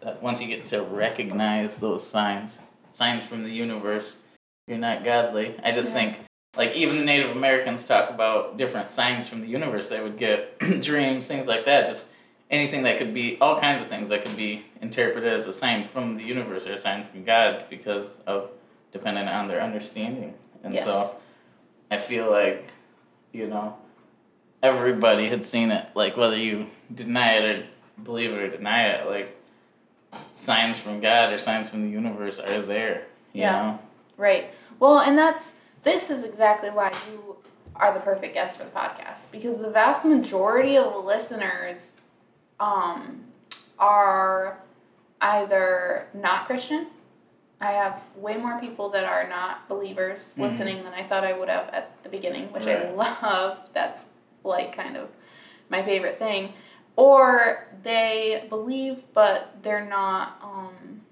that 0.00 0.22
once 0.22 0.40
you 0.40 0.48
get 0.48 0.66
to 0.68 0.82
recognize 0.82 1.76
those 1.76 2.04
signs, 2.04 2.60
signs 2.90 3.24
from 3.24 3.44
the 3.44 3.50
universe, 3.50 4.16
you're 4.66 4.78
not 4.78 5.04
godly. 5.04 5.54
I 5.62 5.72
just 5.72 5.90
Yeah. 5.90 5.94
think 5.94 6.18
like 6.56 6.74
even 6.74 6.96
the 6.96 7.04
Native 7.04 7.30
Americans 7.30 7.86
talk 7.86 8.08
about 8.08 8.56
different 8.56 8.88
signs 8.88 9.28
from 9.28 9.42
the 9.42 9.46
universe 9.46 9.90
they 9.90 10.00
would 10.00 10.18
get, 10.18 10.58
dreams, 10.80 11.26
things 11.26 11.46
like 11.46 11.66
that. 11.66 11.86
Just 11.86 12.06
anything 12.50 12.84
that 12.84 12.96
could 12.96 13.12
be 13.12 13.36
all 13.38 13.60
kinds 13.60 13.82
of 13.82 13.88
things 13.88 14.08
that 14.08 14.24
could 14.24 14.36
be 14.36 14.64
interpreted 14.80 15.30
as 15.32 15.46
a 15.46 15.52
sign 15.52 15.86
from 15.86 16.16
the 16.16 16.24
universe 16.24 16.66
or 16.66 16.72
a 16.72 16.78
sign 16.78 17.04
from 17.04 17.24
God 17.24 17.66
because 17.68 18.16
of 18.26 18.50
depending 18.92 19.28
on 19.28 19.48
their 19.48 19.60
understanding. 19.60 20.34
And 20.64 20.74
Yes. 20.74 20.84
so 20.84 21.16
I 21.90 21.98
feel 21.98 22.30
like, 22.30 22.68
you 23.32 23.46
know, 23.46 23.76
everybody 24.62 25.28
had 25.28 25.44
seen 25.46 25.70
it. 25.70 25.86
Like 25.94 26.16
whether 26.16 26.36
you 26.36 26.66
deny 26.94 27.34
it 27.34 27.44
or 27.44 27.66
believe 28.02 28.30
it 28.32 28.38
or 28.38 28.48
deny 28.48 28.88
it, 28.88 29.06
like 29.08 29.36
signs 30.34 30.78
from 30.78 31.00
God 31.00 31.32
or 31.32 31.38
signs 31.38 31.68
from 31.68 31.82
the 31.84 31.90
universe 31.90 32.38
are 32.40 32.60
there. 32.60 33.06
You 33.32 33.42
Yeah. 33.42 33.52
know? 33.62 33.78
Right. 34.16 34.50
Well, 34.78 34.98
and 35.00 35.16
that's 35.18 35.52
this 35.84 36.10
is 36.10 36.24
exactly 36.24 36.70
why 36.70 36.92
you 37.10 37.36
are 37.76 37.94
the 37.94 38.00
perfect 38.00 38.34
guest 38.34 38.58
for 38.58 38.64
the 38.64 38.70
podcast 38.70 39.30
because 39.30 39.58
the 39.58 39.70
vast 39.70 40.04
majority 40.04 40.76
of 40.76 40.92
the 40.92 40.98
listeners 40.98 41.92
um 42.58 43.24
are 43.78 44.58
either 45.20 46.06
not 46.12 46.46
Christian. 46.46 46.88
I 47.60 47.72
have 47.72 48.00
way 48.16 48.36
more 48.36 48.60
people 48.60 48.88
that 48.90 49.04
are 49.04 49.28
not 49.28 49.68
believers 49.68 50.34
Mhm. 50.36 50.42
listening 50.42 50.84
than 50.84 50.92
I 50.94 51.02
thought 51.02 51.24
I 51.24 51.32
would 51.32 51.48
have 51.48 51.68
at 51.70 52.02
the 52.02 52.08
beginning, 52.08 52.52
which 52.52 52.66
I 52.66 52.90
love. 52.90 53.58
That's 53.72 54.04
like 54.44 54.74
kind 54.76 54.96
of 54.96 55.08
my 55.68 55.82
favorite 55.82 56.18
thing. 56.18 56.52
Or 56.96 57.66
they 57.82 58.44
believe 58.48 59.04
but 59.12 59.62
they're 59.62 59.84
not 59.84 60.38
um 60.42 61.02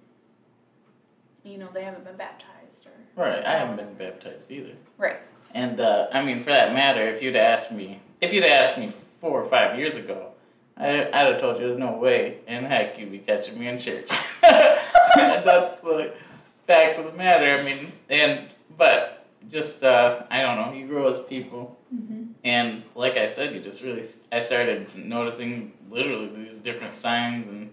you 1.43 1.59
know, 1.59 1.69
they 1.73 1.85
haven't 1.85 2.05
been 2.05 2.17
baptized 2.17 2.87
or 2.87 3.23
Right. 3.23 3.45
I 3.45 3.59
haven't 3.59 3.77
been 3.77 3.95
baptized 3.95 4.51
either. 4.51 4.73
Right. 4.99 5.19
And 5.55 5.81
uh, 5.81 6.09
I 6.13 6.23
mean, 6.25 6.41
for 6.41 6.51
that 6.51 6.73
matter, 6.75 7.07
if 7.09 7.23
you'd 7.23 7.37
asked 7.37 7.71
me, 7.73 8.01
if 8.21 8.33
you'd 8.33 8.45
asked 8.45 8.79
me 8.79 8.93
four 9.21 9.43
or 9.43 9.49
five 9.49 9.79
years 9.79 9.97
ago, 9.97 10.33
I, 10.77 11.05
I'd 11.07 11.13
have 11.33 11.41
told 11.41 11.59
you 11.61 11.69
there's 11.69 11.79
no 11.79 11.93
way 11.93 12.39
in 12.47 12.65
heck 12.65 12.99
you'd 12.99 13.11
be 13.13 13.19
catching 13.21 13.59
me 13.59 13.69
in 13.69 13.79
church. 13.79 14.11
That's 14.43 15.81
the 15.81 16.13
fact 16.67 16.99
of 16.99 17.07
the 17.07 17.13
matter. 17.13 17.59
I 17.59 17.63
mean, 17.63 17.93
and 18.09 18.49
but 18.77 19.27
just 19.49 19.83
uh, 19.85 20.23
I 20.31 20.43
don't 20.43 20.57
know. 20.61 20.73
You 20.73 20.87
grow 20.87 21.09
as 21.09 21.19
people, 21.21 21.77
Mm-hmm. 21.95 22.23
and 22.43 22.83
like 22.97 23.17
I 23.17 23.27
said, 23.27 23.55
you 23.55 23.61
just 23.61 23.81
really 23.85 24.05
I 24.33 24.41
started 24.41 24.89
noticing 24.97 25.73
literally 25.89 26.29
these 26.35 26.59
different 26.59 26.95
signs 26.95 27.47
and 27.47 27.71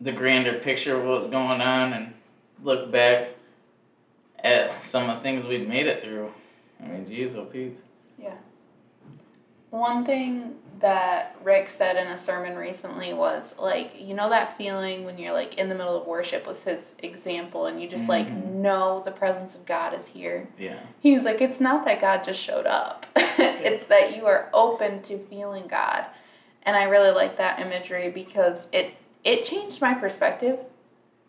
the 0.00 0.12
grander 0.12 0.52
picture 0.60 0.94
of 0.96 1.04
what's 1.04 1.28
going 1.28 1.60
on, 1.60 1.92
and 1.92 2.14
look 2.62 2.92
back 2.92 3.30
at 4.44 4.80
some 4.84 5.10
of 5.10 5.16
the 5.16 5.22
things 5.24 5.44
we'd 5.44 5.68
made 5.68 5.86
it 5.88 6.02
through. 6.04 6.30
I 6.80 6.86
mean, 6.86 7.06
geez, 7.06 7.34
oh 7.34 7.46
Pete. 7.46 7.78
Yeah. 8.16 8.34
One 9.70 10.04
thing 10.04 10.54
that 10.80 11.36
Rick 11.42 11.68
said 11.70 11.96
in 11.96 12.06
a 12.08 12.18
sermon 12.18 12.56
recently 12.56 13.14
was 13.14 13.54
like, 13.58 13.92
you 13.98 14.14
know 14.14 14.28
that 14.28 14.58
feeling 14.58 15.04
when 15.04 15.16
you're 15.18 15.32
like 15.32 15.54
in 15.54 15.68
the 15.68 15.74
middle 15.74 15.98
of 16.00 16.06
worship 16.06 16.46
was 16.46 16.64
his 16.64 16.94
example 17.02 17.66
and 17.66 17.80
you 17.80 17.88
just 17.88 18.08
like 18.08 18.26
Mhm. 18.26 18.54
know 18.56 19.00
the 19.04 19.10
presence 19.10 19.54
of 19.54 19.64
God 19.64 19.94
is 19.94 20.08
here. 20.08 20.48
Yeah. 20.58 20.80
He 21.00 21.12
was 21.14 21.24
like, 21.24 21.40
it's 21.40 21.60
not 21.60 21.84
that 21.86 22.00
God 22.00 22.24
just 22.24 22.40
showed 22.40 22.66
up. 22.66 23.06
it's 23.16 23.84
that 23.84 24.16
you 24.16 24.26
are 24.26 24.50
open 24.52 25.02
to 25.04 25.18
feeling 25.18 25.66
God. 25.66 26.04
And 26.62 26.76
I 26.76 26.82
really 26.84 27.10
like 27.12 27.36
that 27.38 27.58
imagery 27.60 28.10
because 28.10 28.66
it 28.72 28.94
it 29.24 29.44
changed 29.44 29.80
my 29.80 29.94
perspective 29.94 30.60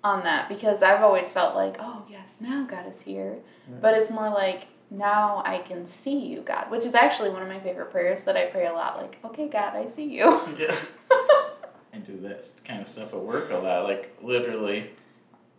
on 0.04 0.24
that 0.24 0.48
because 0.50 0.84
I've 0.84 1.02
always 1.02 1.32
felt 1.32 1.56
like, 1.56 1.78
oh 1.80 2.04
yes, 2.10 2.40
now 2.42 2.66
God 2.70 2.88
is 2.88 3.02
here. 3.02 3.38
Right. 3.68 3.82
But 3.82 3.94
it's 3.98 4.12
more 4.12 4.30
like 4.30 4.68
now 4.90 5.44
I 5.46 5.60
can 5.60 5.86
see 5.86 6.18
you, 6.28 6.42
God, 6.42 6.72
which 6.72 6.86
is 6.86 6.96
actually 6.96 7.30
one 7.30 7.42
of 7.42 7.48
my 7.48 7.60
favorite 7.60 7.92
prayers 7.92 8.24
that 8.24 8.38
I 8.38 8.46
pray 8.46 8.68
a 8.68 8.74
lot. 8.74 8.98
Like, 8.98 9.20
okay, 9.26 9.48
God, 9.48 9.76
I 9.76 9.88
see 9.88 10.06
you. 10.06 10.42
Yeah. 10.58 10.76
I 11.94 11.98
do 12.00 12.20
that 12.22 12.46
kind 12.64 12.82
of 12.82 12.88
stuff 12.88 13.14
at 13.14 13.20
work 13.20 13.52
a 13.52 13.56
lot. 13.56 13.84
Like 13.84 14.18
literally, 14.22 14.92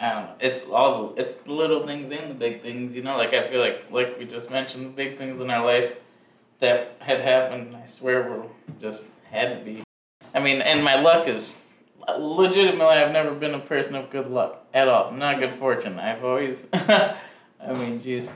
I 0.00 0.12
don't 0.12 0.24
know. 0.24 0.34
It's 0.40 0.64
all 0.64 1.08
the, 1.08 1.22
it's 1.22 1.42
the 1.42 1.52
little 1.52 1.86
things 1.86 2.12
and 2.12 2.30
the 2.30 2.34
big 2.34 2.62
things. 2.62 2.92
You 2.94 3.02
know, 3.02 3.16
like 3.16 3.34
I 3.34 3.48
feel 3.48 3.60
like 3.60 3.90
like 3.90 4.18
we 4.18 4.24
just 4.24 4.50
mentioned 4.50 4.86
the 4.86 4.90
big 4.90 5.18
things 5.18 5.40
in 5.40 5.50
our 5.50 5.64
life 5.64 5.94
that 6.60 6.96
had 7.00 7.20
happened. 7.20 7.76
I 7.76 7.86
swear 7.86 8.22
were 8.22 8.46
just 8.78 9.06
had 9.30 9.58
to 9.58 9.64
be. 9.64 9.82
I 10.34 10.40
mean, 10.40 10.60
and 10.62 10.84
my 10.84 11.00
luck 11.00 11.26
is 11.26 11.56
legitimately. 12.18 12.86
I've 12.86 13.12
never 13.12 13.34
been 13.34 13.54
a 13.54 13.60
person 13.60 13.94
of 13.96 14.10
good 14.10 14.30
luck 14.30 14.64
at 14.72 14.88
all. 14.88 15.10
Not 15.12 15.40
good 15.40 15.56
fortune. 15.56 15.98
I've 15.98 16.24
always. 16.24 16.66
I 16.72 17.16
mean, 17.72 18.00
jeez. 18.00 18.30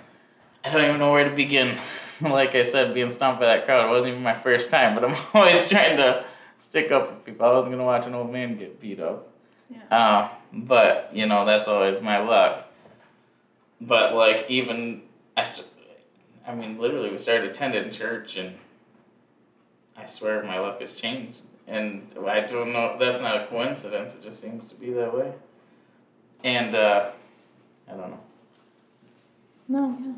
I 0.65 0.71
don't 0.71 0.85
even 0.85 0.99
know 0.99 1.13
where 1.13 1.29
to 1.29 1.35
begin. 1.35 1.79
like 2.21 2.55
I 2.55 2.65
said, 2.65 2.95
being 2.95 3.11
stomped 3.11 3.41
by 3.41 3.47
that 3.47 3.65
crowd 3.65 3.91
wasn't 3.91 4.09
even 4.09 4.23
my 4.23 4.39
first 4.39 4.71
time, 4.71 4.95
but 4.95 5.05
I'm 5.05 5.17
always 5.35 5.69
trying 5.69 5.97
to 5.97 6.25
stick 6.59 6.91
up 6.93 7.09
for 7.09 7.15
people. 7.17 7.47
I 7.47 7.53
wasn't 7.53 7.73
gonna 7.73 7.85
watch 7.85 8.07
an 8.07 8.15
old 8.15 8.33
man 8.33 8.57
get 8.57 8.81
beat 8.81 9.01
up. 9.01 9.29
Yeah. 9.69 9.83
Uh, 9.91 10.29
but 10.53 11.11
you 11.13 11.27
know 11.27 11.45
that's 11.45 11.69
always 11.69 12.01
my 12.01 12.19
luck. 12.19 12.69
But 13.81 14.15
like 14.15 14.47
even 14.49 15.03
I, 15.37 15.45
st- 15.45 15.67
I 16.47 16.55
mean 16.55 16.79
literally 16.79 17.11
we 17.11 17.19
started 17.19 17.51
attending 17.51 17.91
church 17.91 18.37
and 18.37 18.57
I 19.97 20.07
swear 20.07 20.43
my 20.45 20.59
luck 20.59 20.81
has 20.81 20.95
changed 20.95 21.39
and 21.67 22.07
I 22.27 22.41
don't 22.41 22.73
know 22.73 22.97
that's 22.99 23.21
not 23.21 23.43
a 23.43 23.47
coincidence. 23.47 24.15
It 24.15 24.23
just 24.23 24.41
seems 24.41 24.69
to 24.69 24.75
be 24.77 24.93
that 24.93 25.15
way. 25.17 25.33
And 26.45 26.75
uh, 26.75 27.11
I 27.89 27.93
don't 27.93 28.11
know. 28.11 28.21
No, 29.69 29.99
yeah. 30.01 30.13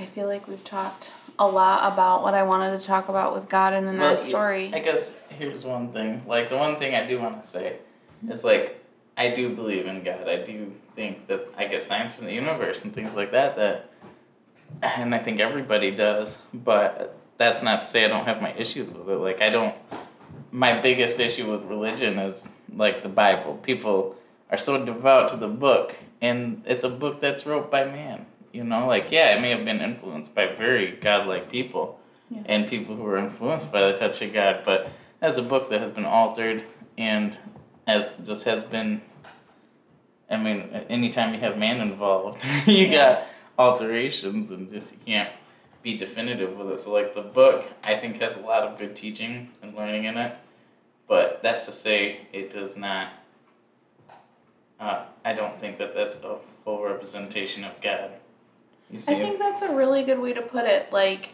I 0.00 0.06
feel 0.06 0.26
like 0.26 0.48
we've 0.48 0.64
talked 0.64 1.10
a 1.38 1.46
lot 1.46 1.92
about 1.92 2.22
what 2.22 2.32
I 2.32 2.42
wanted 2.42 2.80
to 2.80 2.86
talk 2.86 3.10
about 3.10 3.34
with 3.34 3.50
God 3.50 3.74
and 3.74 3.86
in 3.86 3.98
Well, 3.98 4.16
story. 4.16 4.72
I 4.72 4.78
guess 4.78 5.12
here's 5.28 5.62
one 5.62 5.92
thing. 5.92 6.22
Like 6.26 6.48
the 6.48 6.56
one 6.56 6.78
thing 6.78 6.94
I 6.94 7.06
do 7.06 7.20
want 7.20 7.42
to 7.42 7.46
say 7.46 7.76
is 8.26 8.42
like 8.42 8.82
I 9.14 9.34
do 9.34 9.54
believe 9.54 9.86
in 9.86 10.02
God. 10.02 10.26
I 10.26 10.36
do 10.42 10.72
think 10.94 11.26
that 11.26 11.48
I 11.58 11.66
get 11.66 11.84
signs 11.84 12.14
from 12.14 12.24
the 12.24 12.32
universe 12.32 12.82
and 12.82 12.94
things 12.94 13.14
like 13.14 13.32
that. 13.32 13.56
That, 13.56 13.90
and 14.80 15.14
I 15.14 15.18
think 15.18 15.38
everybody 15.38 15.90
does. 15.90 16.38
But 16.54 17.18
that's 17.36 17.62
not 17.62 17.80
to 17.80 17.86
say 17.86 18.06
I 18.06 18.08
don't 18.08 18.24
have 18.24 18.40
my 18.40 18.54
issues 18.54 18.90
with 18.90 19.06
it. 19.06 19.16
Like 19.16 19.42
I 19.42 19.50
don't. 19.50 19.74
My 20.50 20.80
biggest 20.80 21.20
issue 21.20 21.52
with 21.52 21.62
religion 21.64 22.18
is 22.18 22.48
like 22.74 23.02
the 23.02 23.10
Bible. 23.10 23.58
People 23.62 24.16
are 24.50 24.56
so 24.56 24.82
devout 24.82 25.28
to 25.28 25.36
the 25.36 25.48
book, 25.48 25.94
and 26.22 26.62
it's 26.64 26.84
a 26.84 26.88
book 26.88 27.20
that's 27.20 27.44
wrote 27.44 27.70
by 27.70 27.84
man. 27.84 28.24
You 28.52 28.64
know, 28.64 28.86
like 28.86 29.10
yeah, 29.10 29.36
it 29.36 29.40
may 29.40 29.50
have 29.50 29.64
been 29.64 29.80
influenced 29.80 30.34
by 30.34 30.46
very 30.54 30.92
godlike 30.92 31.50
people 31.50 32.00
Yeah. 32.30 32.42
and 32.46 32.68
people 32.68 32.96
who 32.96 33.02
were 33.02 33.18
influenced 33.18 33.70
by 33.70 33.80
the 33.92 33.96
touch 33.96 34.20
of 34.22 34.32
God, 34.32 34.62
but 34.64 34.90
as 35.20 35.36
a 35.36 35.42
book 35.42 35.70
that 35.70 35.80
has 35.80 35.92
been 35.92 36.04
altered 36.04 36.64
and 36.98 37.36
as 37.86 38.04
just 38.24 38.44
has 38.44 38.64
been. 38.64 39.02
I 40.30 40.36
mean, 40.36 40.60
anytime 40.88 41.34
you 41.34 41.40
have 41.40 41.58
man 41.58 41.80
involved, 41.80 42.42
you 42.66 42.86
Yeah. 42.86 42.92
got 43.14 43.26
alterations 43.58 44.50
and 44.50 44.70
just 44.70 44.92
you 44.92 44.98
can't 45.04 45.30
be 45.82 45.96
definitive 45.96 46.56
with 46.56 46.70
it. 46.70 46.78
So 46.80 46.92
like 46.92 47.14
the 47.14 47.22
book, 47.22 47.66
I 47.82 47.96
think 47.96 48.20
has 48.20 48.36
a 48.36 48.40
lot 48.40 48.62
of 48.62 48.78
good 48.78 48.94
teaching 48.96 49.50
and 49.62 49.74
learning 49.74 50.04
in 50.04 50.16
it, 50.16 50.36
but 51.08 51.40
that's 51.42 51.66
to 51.66 51.72
say 51.72 52.26
it 52.32 52.52
does 52.52 52.76
not. 52.76 53.12
Uh, 54.78 55.04
I 55.24 55.32
don't 55.34 55.58
think 55.60 55.78
that 55.78 55.94
that's 55.94 56.16
a 56.16 56.36
full 56.64 56.82
representation 56.84 57.64
of 57.64 57.80
God. 57.80 58.12
I 58.92 58.96
think 59.14 59.38
that's 59.38 59.62
a 59.62 59.74
really 59.74 60.02
good 60.02 60.18
way 60.18 60.32
to 60.32 60.42
put 60.42 60.64
it. 60.64 60.92
Like, 60.92 61.30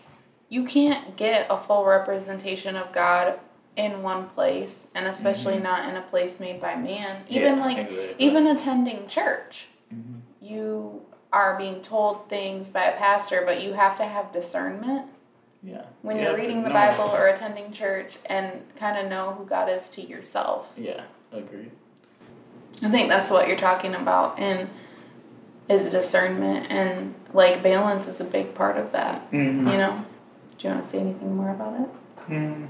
you 0.48 0.64
can't 0.64 1.16
get 1.16 1.46
a 1.50 1.56
full 1.56 1.84
representation 1.84 2.76
of 2.76 2.92
God 2.92 3.38
in 3.76 4.02
one 4.02 4.28
place, 4.30 4.88
and 4.94 5.06
especially 5.06 5.54
Mhm. 5.56 5.62
not 5.62 5.88
in 5.88 5.96
a 5.96 6.02
place 6.02 6.38
made 6.40 6.60
by 6.60 6.76
man. 6.76 7.24
Even 7.28 7.56
Yeah, 7.58 7.64
like, 7.64 7.78
exactly. 7.78 8.14
even 8.18 8.46
attending 8.46 9.06
church, 9.08 9.68
Mhm. 9.92 10.20
you 10.40 11.02
are 11.32 11.56
being 11.58 11.82
told 11.82 12.28
things 12.28 12.70
by 12.70 12.84
a 12.84 12.96
pastor, 12.96 13.42
but 13.44 13.60
you 13.62 13.74
have 13.74 13.98
to 13.98 14.04
have 14.04 14.32
discernment 14.32 15.06
Yeah. 15.62 15.82
when 16.02 16.16
You 16.16 16.22
you're 16.22 16.36
reading 16.36 16.62
the 16.62 16.68
know. 16.68 16.74
Bible 16.74 17.10
or 17.14 17.26
attending 17.26 17.72
church 17.72 18.16
and 18.26 18.62
kind 18.76 18.96
of 18.96 19.10
know 19.10 19.32
who 19.32 19.44
God 19.44 19.68
is 19.68 19.88
to 19.90 20.00
yourself. 20.02 20.72
Yeah, 20.76 21.02
agreed. 21.32 21.72
I 22.82 22.90
think 22.90 23.08
that's 23.08 23.30
what 23.30 23.48
you're 23.48 23.56
talking 23.58 23.94
about, 23.94 24.38
and 24.38 24.68
is 25.68 25.90
discernment 25.90 26.70
and 26.70 27.14
like 27.32 27.62
balance 27.62 28.06
is 28.06 28.20
a 28.20 28.24
big 28.24 28.54
part 28.54 28.76
of 28.76 28.92
that. 28.92 29.30
Mm-hmm. 29.32 29.68
You 29.68 29.76
know, 29.78 30.04
do 30.58 30.68
you 30.68 30.74
want 30.74 30.84
to 30.84 30.90
say 30.90 30.98
anything 30.98 31.36
more 31.36 31.50
about 31.50 31.80
it? 31.80 31.88
Mm. 32.30 32.68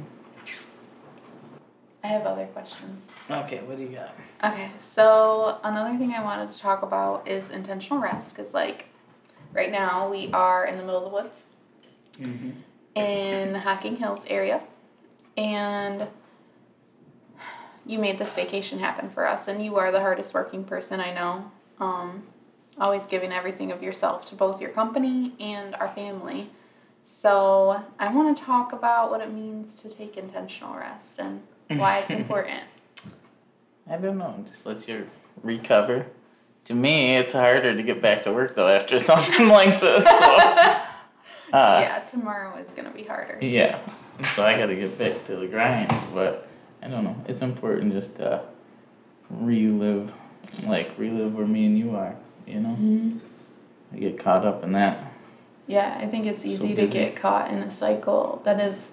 I 2.03 2.09
have 2.09 2.25
other 2.25 2.47
questions. 2.47 3.03
Okay, 3.29 3.59
what 3.65 3.77
do 3.77 3.83
you 3.83 3.89
got? 3.89 4.15
Okay, 4.45 4.71
so 4.79 5.59
another 5.65 5.99
thing 5.99 6.13
I 6.13 6.23
wanted 6.23 6.53
to 6.53 6.59
talk 6.59 6.83
about 6.83 7.27
is 7.27 7.51
intentional 7.51 8.01
rest 8.01 8.31
because, 8.31 8.55
like, 8.55 8.87
right 9.53 9.73
now 9.73 10.09
we 10.09 10.31
are 10.33 10.65
in 10.65 10.77
the 10.77 10.85
middle 10.85 11.05
of 11.05 11.11
the 11.11 11.17
woods 11.17 11.47
Mm-hmm. 12.21 12.51
in 12.95 13.53
the 13.53 13.59
Hocking 13.59 13.97
Hills 13.97 14.25
area, 14.29 14.63
and 15.37 16.07
you 17.85 17.99
made 17.99 18.19
this 18.19 18.33
vacation 18.33 18.79
happen 18.79 19.11
for 19.11 19.27
us, 19.27 19.47
and 19.49 19.63
you 19.63 19.77
are 19.77 19.93
the 19.93 20.01
hardest 20.01 20.33
working 20.33 20.65
person 20.65 20.99
I 21.01 21.13
know. 21.13 21.51
Um, 21.79 22.23
always 22.79 23.03
giving 23.05 23.33
everything 23.33 23.73
of 23.73 23.83
yourself 23.83 24.27
to 24.31 24.35
both 24.35 24.61
your 24.61 24.71
company 24.71 25.33
and 25.41 25.75
our 25.77 25.89
family. 25.89 26.51
So, 27.05 27.85
I 28.01 28.13
want 28.13 28.37
to 28.37 28.43
talk 28.43 28.73
about 28.73 29.11
what 29.11 29.21
it 29.21 29.33
means 29.33 29.81
to 29.83 29.89
take 29.89 30.17
intentional 30.17 30.75
rest 30.75 31.21
and 31.21 31.43
why 31.69 31.99
it's 31.99 32.11
important. 32.23 32.65
I 33.89 33.97
don't 33.97 34.19
know. 34.19 34.45
Just 34.49 34.67
lets 34.67 34.89
you 34.89 35.07
recover. 35.43 36.07
To 36.65 36.75
me, 36.75 37.17
it's 37.17 37.33
harder 37.33 37.77
to 37.77 37.83
get 37.83 38.03
back 38.03 38.25
to 38.25 38.33
work 38.33 38.57
though 38.57 38.67
after 38.67 38.99
something 39.13 39.49
like 39.49 39.81
this. 39.81 40.05
So, 40.05 40.11
uh, 40.11 40.81
yeah, 41.53 42.01
tomorrow 42.11 42.57
is 42.59 42.69
going 42.71 42.87
to 42.87 42.91
be 42.91 43.05
harder. 43.05 43.39
Yeah. 43.41 43.79
So 44.35 44.45
I 44.45 44.59
got 44.59 44.67
to 44.67 44.75
get 44.75 44.99
back 44.99 45.27
to 45.27 45.37
the 45.37 45.47
grind, 45.47 45.95
but 46.13 46.49
I 46.83 46.89
don't 46.89 47.05
know. 47.05 47.23
It's 47.29 47.43
important 47.43 47.93
just 47.93 48.17
to 48.17 48.43
relive, 49.31 50.13
like 50.65 50.99
relive 50.99 51.35
where 51.35 51.47
me 51.47 51.67
and 51.67 51.79
you 51.79 51.95
are. 51.95 52.17
You 52.47 52.61
know, 52.61 52.75
hmm 52.75 53.19
I 53.93 53.99
get 53.99 54.19
caught 54.19 54.45
up 54.47 54.63
in 54.65 54.73
that. 54.73 55.13
Yeah, 55.67 55.97
I 56.01 56.07
think 56.07 56.27
it's 56.27 56.43
So 56.43 56.49
easy 56.49 56.75
to 56.75 56.87
get 56.87 57.17
caught 57.17 57.51
in 57.51 57.59
a 57.59 57.71
cycle 57.71 58.41
that 58.45 58.61
is 58.61 58.91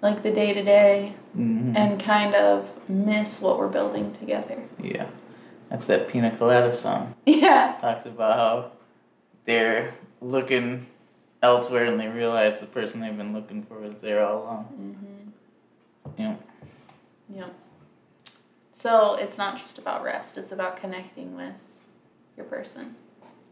like 0.00 0.22
the 0.22 0.32
day 0.32 0.52
to 0.52 0.62
day 0.62 1.14
and 1.34 1.98
kind 2.00 2.34
of 2.34 2.68
miss 2.88 3.40
what 3.40 3.58
we're 3.58 3.68
building 3.68 4.14
together. 4.18 4.58
yeah, 4.82 5.06
that's 5.70 5.86
that 5.86 6.08
Pina 6.08 6.36
Colada 6.36 6.72
song. 6.72 7.14
Yeah. 7.24 7.78
Talks 7.80 8.04
about 8.06 8.36
how 8.36 8.72
they're 9.44 9.94
looking 10.20 10.86
elsewhere 11.42 11.86
and 11.86 11.98
they 11.98 12.08
realize 12.08 12.60
the 12.60 12.66
person 12.66 13.00
they've 13.00 13.16
been 13.16 13.32
looking 13.32 13.62
for 13.64 13.84
is 13.84 14.00
there 14.00 14.24
all 14.24 14.42
along. 14.42 14.96
Mm-hmm. 16.06 16.20
Yeah. 16.22 16.36
Yep. 17.34 17.54
So 18.72 19.14
it's 19.14 19.38
not 19.38 19.58
just 19.58 19.78
about 19.78 20.02
rest, 20.04 20.36
it's 20.36 20.52
about 20.52 20.76
connecting 20.76 21.34
with 21.36 21.71
your 22.36 22.46
person. 22.46 22.94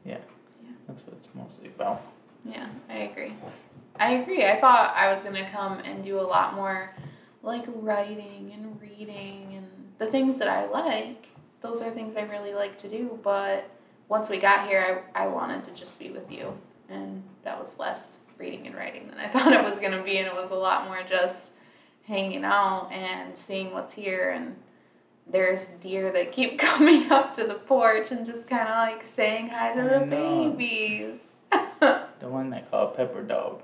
Yeah. 0.04 0.18
Yeah. 0.62 0.70
That's 0.88 1.06
what 1.06 1.16
it's 1.16 1.28
mostly 1.34 1.68
about. 1.68 2.02
Yeah, 2.44 2.68
I 2.88 2.98
agree. 2.98 3.34
I 3.96 4.12
agree. 4.12 4.44
I 4.44 4.60
thought 4.60 4.94
I 4.96 5.12
was 5.12 5.22
going 5.22 5.34
to 5.34 5.48
come 5.50 5.78
and 5.80 6.02
do 6.02 6.18
a 6.18 6.22
lot 6.22 6.54
more 6.54 6.94
like 7.42 7.64
writing 7.66 8.50
and 8.52 8.80
reading 8.80 9.54
and 9.56 9.66
the 9.98 10.06
things 10.06 10.38
that 10.38 10.48
I 10.48 10.66
like. 10.66 11.28
Those 11.60 11.82
are 11.82 11.90
things 11.90 12.16
I 12.16 12.22
really 12.22 12.54
like 12.54 12.80
to 12.82 12.88
do. 12.88 13.18
But 13.22 13.68
once 14.08 14.28
we 14.28 14.38
got 14.38 14.68
here, 14.68 15.04
I, 15.14 15.24
I 15.24 15.26
wanted 15.26 15.64
to 15.66 15.72
just 15.72 15.98
be 15.98 16.10
with 16.10 16.30
you. 16.30 16.58
And 16.88 17.22
that 17.44 17.58
was 17.58 17.78
less 17.78 18.16
reading 18.38 18.66
and 18.66 18.74
writing 18.74 19.08
than 19.08 19.18
I 19.18 19.28
thought 19.32 19.52
it 19.52 19.62
was 19.62 19.78
going 19.78 19.92
to 19.92 20.02
be. 20.02 20.16
And 20.18 20.26
it 20.26 20.34
was 20.34 20.50
a 20.50 20.56
lot 20.56 20.86
more 20.86 21.00
just 21.08 21.50
hanging 22.06 22.44
out 22.44 22.90
and 22.90 23.36
seeing 23.36 23.72
what's 23.72 23.92
here. 23.92 24.30
And 24.30 24.56
there's 25.30 25.66
deer 25.80 26.10
that 26.12 26.32
keep 26.32 26.58
coming 26.68 27.10
up 27.10 27.34
to 27.36 27.44
the 27.46 27.54
porch 27.54 28.10
and 28.10 28.26
just 28.26 28.48
kind 28.48 28.68
of 28.68 28.76
like 28.76 29.04
saying 29.06 29.48
hi 29.48 29.72
to 29.74 29.80
I 29.80 29.98
the 30.00 30.06
know. 30.06 30.50
babies. 30.56 31.20
The 32.20 32.28
one 32.28 32.50
they 32.50 32.62
call 32.70 32.88
Pepper 32.88 33.22
Dog. 33.22 33.62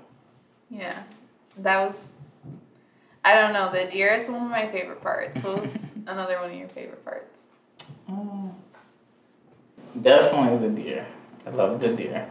Yeah, 0.71 1.03
that 1.59 1.87
was. 1.87 2.11
I 3.23 3.35
don't 3.35 3.53
know. 3.53 3.71
The 3.71 3.85
deer 3.91 4.13
is 4.15 4.27
one 4.29 4.43
of 4.45 4.49
my 4.49 4.67
favorite 4.71 5.01
parts. 5.01 5.39
What 5.43 5.61
was 5.61 5.75
another 6.07 6.39
one 6.39 6.49
of 6.49 6.55
your 6.57 6.67
favorite 6.69 7.05
parts? 7.05 7.41
Oh. 8.09 8.55
Definitely 10.01 10.67
the 10.67 10.73
deer. 10.81 11.07
I 11.45 11.49
love 11.51 11.79
the 11.79 11.89
deer. 11.89 12.27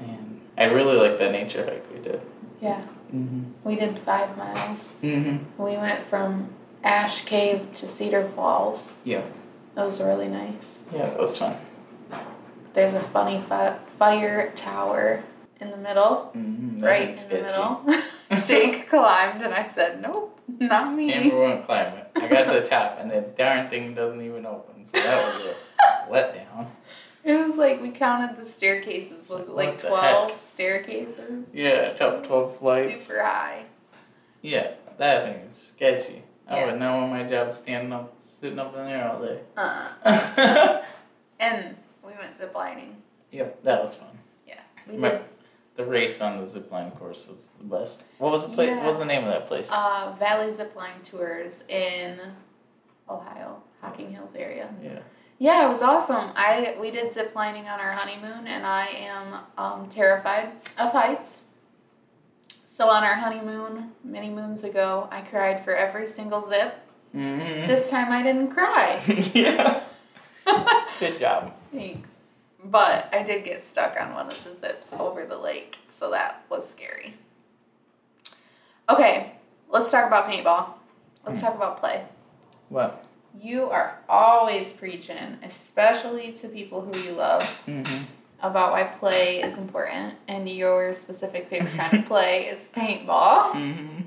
And 0.00 0.40
I 0.56 0.64
really 0.64 0.96
like 0.96 1.18
that 1.18 1.32
nature 1.32 1.64
hike 1.64 1.84
we 1.92 2.00
did. 2.00 2.20
Yeah, 2.60 2.82
Mm-hmm. 3.14 3.42
we 3.62 3.76
did 3.76 3.98
five 4.00 4.36
miles. 4.36 4.88
Mm-hmm. 5.02 5.62
We 5.62 5.76
went 5.76 6.04
from 6.06 6.48
Ash 6.84 7.24
Cave 7.24 7.72
to 7.74 7.88
Cedar 7.88 8.28
Falls. 8.28 8.92
Yeah. 9.04 9.22
That 9.74 9.86
was 9.86 10.00
really 10.00 10.28
nice. 10.28 10.78
Yeah, 10.92 11.06
it 11.06 11.18
was 11.18 11.36
fun. 11.38 11.56
There's 12.74 12.92
a 12.92 13.00
funny 13.00 13.42
fi- 13.48 13.78
fire 13.98 14.52
tower 14.54 15.24
in 15.60 15.70
the 15.70 15.76
middle, 15.76 16.30
Mm-hmm. 16.36 16.84
right 16.84 17.08
in 17.16 17.28
the 17.28 17.42
middle. 17.42 17.84
Jake 18.46 18.88
climbed, 18.90 19.42
and 19.42 19.54
I 19.54 19.66
said, 19.68 20.02
"Nope, 20.02 20.38
not 20.60 20.92
me." 20.94 21.12
Amber 21.12 21.38
won't 21.38 21.64
climb 21.66 21.94
it. 21.96 22.10
I 22.16 22.26
got 22.28 22.44
to 22.44 22.60
the 22.60 22.66
top, 22.66 22.98
and 23.00 23.10
the 23.10 23.20
darn 23.38 23.68
thing 23.70 23.94
doesn't 23.94 24.20
even 24.20 24.44
open. 24.46 24.86
So 24.86 24.92
that 25.00 25.24
was 25.34 25.46
a 25.46 26.10
letdown. 26.12 26.66
It 27.24 27.34
was 27.34 27.56
like 27.56 27.80
we 27.80 27.90
counted 27.90 28.36
the 28.36 28.44
staircases. 28.44 29.28
Was 29.28 29.46
it 29.48 29.50
like 29.54 29.80
twelve 29.80 30.32
staircases? 30.52 31.46
Yeah, 31.54 31.92
top 31.94 32.26
12 32.26 32.58
flights. 32.58 33.06
Super 33.06 33.22
high. 33.22 33.64
Yeah, 34.42 34.72
that 34.98 35.24
thing 35.24 35.46
is 35.48 35.56
sketchy. 35.56 36.22
I 36.48 36.58
Yeah. 36.60 36.66
would 36.66 36.78
know 36.80 37.00
when 37.00 37.10
my 37.10 37.22
job 37.24 37.54
standing 37.54 37.92
up, 37.92 38.14
sitting 38.40 38.58
up 38.58 38.74
in 38.76 38.84
there 38.86 39.08
all 39.10 39.20
day. 39.20 39.40
Uh. 39.56 39.88
yep, 40.04 40.84
And 41.40 41.76
we 42.06 42.12
went 42.20 42.38
ziplining. 42.38 42.94
Yep, 43.32 43.62
that 43.64 43.82
was 43.82 43.96
fun. 43.96 44.18
Yeah, 44.46 44.60
we 44.88 44.96
My- 44.96 45.10
did 45.10 45.20
The 45.76 45.84
race 45.84 46.20
on 46.20 46.38
the 46.44 46.46
zipline 46.60 46.96
course 46.98 47.26
was 47.26 47.48
the 47.58 47.64
best. 47.64 48.04
What 48.18 48.30
was 48.30 48.46
the 48.46 48.52
place? 48.54 48.68
Yeah. 48.68 48.76
What 48.76 48.86
was 48.90 48.98
the 48.98 49.04
name 49.06 49.24
of 49.24 49.30
that 49.30 49.48
place? 49.48 49.68
uh, 49.70 50.14
Valley 50.18 50.52
Zipline 50.52 51.02
tours 51.04 51.64
in 51.68 52.20
Ohio, 53.08 53.62
Hocking 53.80 54.12
Hills 54.12 54.34
area. 54.36 54.68
yeah. 54.82 55.00
Yeah, 55.36 55.66
it 55.66 55.68
was 55.68 55.82
awesome. 55.82 56.30
I 56.36 56.76
we 56.80 56.92
did 56.92 57.12
ziplining 57.12 57.62
on 57.68 57.80
our 57.80 57.90
honeymoon, 57.90 58.46
and 58.46 58.64
I 58.64 58.86
am 58.86 59.40
um, 59.58 59.88
terrified 59.90 60.52
of 60.78 60.92
heights. 60.92 61.42
So 62.74 62.88
on 62.90 63.04
our 63.04 63.14
honeymoon 63.14 63.92
many 64.02 64.30
moons 64.30 64.64
ago, 64.64 65.06
I 65.12 65.20
cried 65.20 65.64
for 65.64 65.76
every 65.76 66.08
single 66.08 66.44
zip. 66.44 66.74
Mm-hmm. 67.14 67.68
This 67.68 67.88
time 67.88 68.10
I 68.10 68.20
didn't 68.20 68.50
cry. 68.50 69.00
yeah. 69.32 69.84
Good 70.98 71.20
job. 71.20 71.54
Thanks. 71.72 72.14
But 72.64 73.08
I 73.12 73.22
did 73.22 73.44
get 73.44 73.62
stuck 73.62 73.96
on 74.00 74.12
one 74.14 74.26
of 74.26 74.42
the 74.42 74.56
zips 74.56 74.92
over 74.92 75.24
the 75.24 75.38
lake, 75.38 75.76
so 75.88 76.10
that 76.10 76.44
was 76.50 76.68
scary. 76.68 77.14
Okay, 78.88 79.34
let's 79.68 79.92
talk 79.92 80.08
about 80.08 80.28
paintball. 80.28 80.70
Let's 81.24 81.40
talk 81.40 81.54
about 81.54 81.78
play. 81.78 82.02
What? 82.70 83.04
You 83.40 83.70
are 83.70 84.00
always 84.08 84.72
preaching, 84.72 85.38
especially 85.44 86.32
to 86.32 86.48
people 86.48 86.80
who 86.80 86.98
you 86.98 87.12
love, 87.12 87.42
Mm-hmm. 87.68 88.02
About 88.50 88.72
why 88.72 88.84
play 88.84 89.40
is 89.40 89.56
important, 89.56 90.14
and 90.28 90.48
your 90.48 90.92
specific 90.94 91.48
favorite 91.48 91.74
kind 91.74 91.98
of 92.00 92.06
play 92.06 92.46
is 92.46 92.68
paintball. 92.68 93.52
Mm-hmm. 93.64 94.02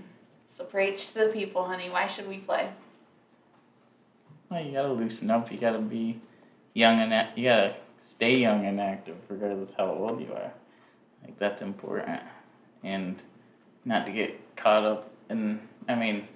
So 0.50 0.64
preach 0.64 1.12
to 1.12 1.20
the 1.26 1.28
people, 1.28 1.66
honey. 1.66 1.90
Why 1.90 2.08
should 2.08 2.28
we 2.28 2.38
play? 2.38 2.70
Well, 4.50 4.64
you 4.64 4.72
gotta 4.72 4.94
loosen 4.94 5.30
up. 5.30 5.52
You 5.52 5.58
gotta 5.58 5.80
be 5.80 6.22
young 6.74 7.02
and 7.02 7.14
act- 7.14 7.38
you 7.38 7.46
gotta 7.46 7.76
stay 8.02 8.38
young 8.38 8.66
and 8.66 8.80
active, 8.80 9.18
regardless 9.28 9.74
how 9.74 9.88
old 9.92 10.22
you 10.22 10.32
are. 10.34 10.54
Like 11.24 11.38
that's 11.38 11.62
important, 11.62 12.22
and 12.82 13.22
not 13.84 14.06
to 14.06 14.12
get 14.12 14.56
caught 14.56 14.86
up 14.86 15.10
in. 15.30 15.60
I 15.88 15.96
mean, 15.96 16.28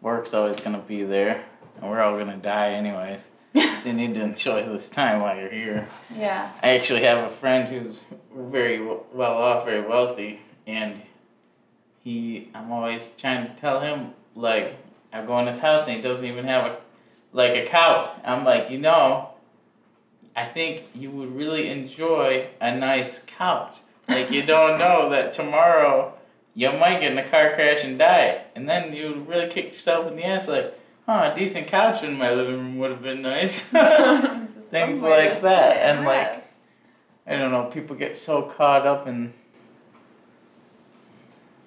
work's 0.00 0.32
always 0.32 0.58
gonna 0.60 0.78
be 0.78 1.02
there, 1.02 1.44
and 1.80 1.90
we're 1.90 2.00
all 2.00 2.16
gonna 2.16 2.38
die 2.38 2.70
anyways. 2.70 3.20
So 3.54 3.88
you 3.88 3.92
need 3.94 4.14
to 4.14 4.22
enjoy 4.22 4.64
this 4.66 4.88
time 4.88 5.20
while 5.20 5.36
you're 5.36 5.50
here. 5.50 5.88
Yeah. 6.14 6.52
I 6.62 6.70
actually 6.70 7.02
have 7.02 7.30
a 7.30 7.34
friend 7.34 7.68
who's 7.68 8.04
very 8.34 8.80
well 8.82 9.32
off, 9.32 9.64
very 9.64 9.80
wealthy, 9.80 10.40
and 10.66 11.02
he, 12.04 12.50
I'm 12.54 12.70
always 12.70 13.10
trying 13.18 13.46
to 13.46 13.60
tell 13.60 13.80
him, 13.80 14.12
like, 14.34 14.76
I 15.12 15.24
go 15.24 15.38
in 15.40 15.46
his 15.46 15.60
house 15.60 15.86
and 15.86 15.96
he 15.96 16.02
doesn't 16.02 16.24
even 16.24 16.44
have 16.44 16.64
a, 16.66 16.78
like, 17.32 17.52
a 17.52 17.66
couch. 17.66 18.10
I'm 18.24 18.44
like, 18.44 18.70
you 18.70 18.78
know, 18.78 19.30
I 20.36 20.46
think 20.46 20.84
you 20.94 21.10
would 21.10 21.34
really 21.34 21.68
enjoy 21.68 22.48
a 22.60 22.74
nice 22.74 23.22
couch. 23.26 23.76
Like, 24.08 24.30
you 24.30 24.44
don't 24.44 24.78
know 24.78 25.08
that 25.10 25.32
tomorrow 25.32 26.14
you 26.54 26.72
might 26.72 27.00
get 27.00 27.12
in 27.12 27.18
a 27.18 27.28
car 27.28 27.54
crash 27.54 27.82
and 27.82 27.98
die, 27.98 28.44
and 28.54 28.68
then 28.68 28.92
you 28.92 29.24
really 29.26 29.48
kick 29.48 29.72
yourself 29.72 30.06
in 30.06 30.16
the 30.16 30.24
ass, 30.24 30.48
like, 30.48 30.78
huh, 31.10 31.32
a 31.32 31.38
decent 31.38 31.66
couch 31.66 32.02
in 32.02 32.16
my 32.16 32.30
living 32.30 32.54
room 32.54 32.78
would 32.78 32.90
have 32.90 33.02
been 33.02 33.22
nice. 33.22 33.60
Things 34.70 35.02
like 35.02 35.40
that, 35.42 35.76
and, 35.76 36.04
like. 36.04 36.44
I 37.26 37.36
don't 37.36 37.52
know, 37.52 37.64
people 37.64 37.94
get 37.94 38.16
so 38.16 38.42
caught 38.42 38.86
up 38.86 39.06
in 39.06 39.32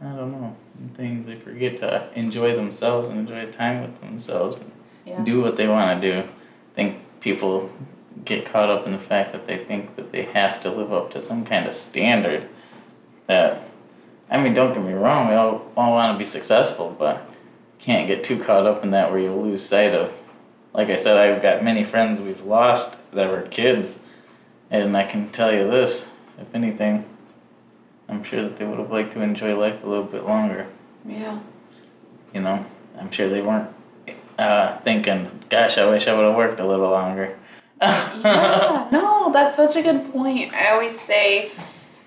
I 0.01 0.08
don't 0.15 0.32
know, 0.34 0.56
things 0.95 1.25
they 1.25 1.36
forget 1.36 1.77
to 1.77 2.10
enjoy 2.13 2.56
themselves 2.56 3.08
and 3.10 3.19
enjoy 3.19 3.49
time 3.51 3.82
with 3.82 4.01
themselves 4.01 4.58
and 4.60 4.71
Yeah. 5.06 5.23
do 5.23 5.41
what 5.41 5.56
they 5.56 5.67
want 5.67 6.01
to 6.01 6.12
do. 6.12 6.19
I 6.19 6.75
think 6.75 6.97
people 7.21 7.69
get 8.25 8.45
caught 8.45 8.69
up 8.69 8.86
in 8.86 8.91
the 8.91 8.99
fact 8.99 9.32
that 9.32 9.47
they 9.47 9.63
think 9.63 9.95
that 9.95 10.12
they 10.12 10.23
have 10.23 10.60
to 10.62 10.69
live 10.69 10.91
up 10.91 11.12
to 11.12 11.21
some 11.21 11.45
kind 11.45 11.67
of 11.67 11.73
standard 11.73 12.49
that 13.27 13.62
I 14.29 14.41
mean, 14.41 14.53
don't 14.53 14.73
get 14.73 14.84
me 14.84 14.93
wrong, 14.93 15.29
we 15.29 15.36
all, 15.36 15.71
all 15.77 15.91
want 15.91 16.13
to 16.13 16.17
be 16.17 16.25
successful, 16.25 16.95
but 16.97 17.29
can't 17.84 18.08
get 18.08 18.24
too 18.24 18.41
caught 18.41 18.65
up 18.65 18.84
in 18.84 18.91
that 18.91 19.12
where 19.12 19.19
you 19.19 19.34
lose 19.34 19.63
sight 19.63 19.93
of 19.93 20.13
like 20.74 20.89
I 20.89 20.96
said, 20.96 21.17
I've 21.17 21.41
got 21.41 21.63
many 21.63 21.84
friends 21.84 22.19
we've 22.19 22.43
lost 22.43 22.96
that 23.12 23.30
were 23.30 23.43
kids 23.43 24.00
and 24.72 24.98
I 24.98 25.04
can 25.04 25.30
tell 25.30 25.54
you 25.54 25.69
this, 25.69 26.08
if 26.39 26.54
anything, 26.56 27.06
I'm 28.10 28.24
sure 28.24 28.41
that 28.43 28.58
they 28.58 28.65
would 28.65 28.80
have 28.80 28.91
liked 28.91 29.13
to 29.13 29.22
enjoy 29.22 29.56
life 29.56 29.84
a 29.84 29.88
little 29.88 30.04
bit 30.04 30.26
longer. 30.26 30.67
Yeah. 31.06 31.39
You 32.34 32.41
know, 32.41 32.65
I'm 32.98 33.12
sure 33.12 33.30
they 33.30 33.41
weren't 33.41 33.69
uh, 34.39 34.80
thinking, 34.80 35.43
"Gosh, 35.50 35.78
I 35.78 35.88
wish 35.88 36.08
I 36.08 36.15
would 36.15 36.26
have 36.26 36.36
worked 36.36 36.60
a 36.60 36.65
little 36.65 36.89
longer." 36.89 37.38
yeah. 37.82 38.88
No, 38.91 39.32
that's 39.32 39.56
such 39.56 39.76
a 39.76 39.84
good 39.84 40.12
point. 40.12 40.54
I 40.54 40.72
always 40.72 41.00
say, 41.00 41.52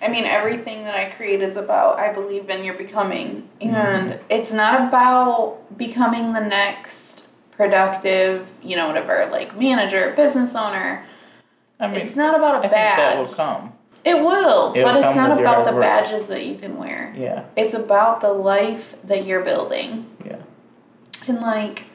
I 0.00 0.08
mean, 0.08 0.24
everything 0.24 0.84
that 0.84 0.94
I 0.94 1.10
create 1.10 1.40
is 1.40 1.56
about 1.56 1.98
I 1.98 2.12
believe 2.12 2.50
in 2.50 2.64
your 2.64 2.74
becoming. 2.74 3.48
And 3.60 4.10
mm-hmm. 4.10 4.24
it's 4.28 4.52
not 4.52 4.88
about 4.88 5.76
becoming 5.76 6.32
the 6.32 6.40
next 6.40 7.24
productive, 7.52 8.46
you 8.62 8.76
know, 8.76 8.88
whatever, 8.88 9.28
like 9.30 9.58
manager, 9.58 10.12
business 10.16 10.54
owner. 10.54 11.06
I 11.80 11.88
mean, 11.88 11.96
it's 12.00 12.16
not 12.16 12.34
about 12.34 12.64
a 12.64 12.68
I 12.68 12.70
badge. 12.70 12.96
that 12.98 13.18
will 13.18 13.34
come. 13.34 13.72
It 14.04 14.14
will, 14.20 14.72
It'll 14.76 14.84
but 14.84 15.04
it's 15.04 15.16
not 15.16 15.36
about 15.36 15.64
the 15.64 15.72
work. 15.72 15.82
badges 15.82 16.28
that 16.28 16.46
you 16.46 16.56
can 16.56 16.76
wear. 16.76 17.12
Yeah. 17.16 17.46
It's 17.56 17.74
about 17.74 18.20
the 18.20 18.32
life 18.32 18.94
that 19.02 19.26
you're 19.26 19.42
building. 19.42 20.06
Yeah. 20.24 20.42
And 21.26 21.40
like 21.40 21.86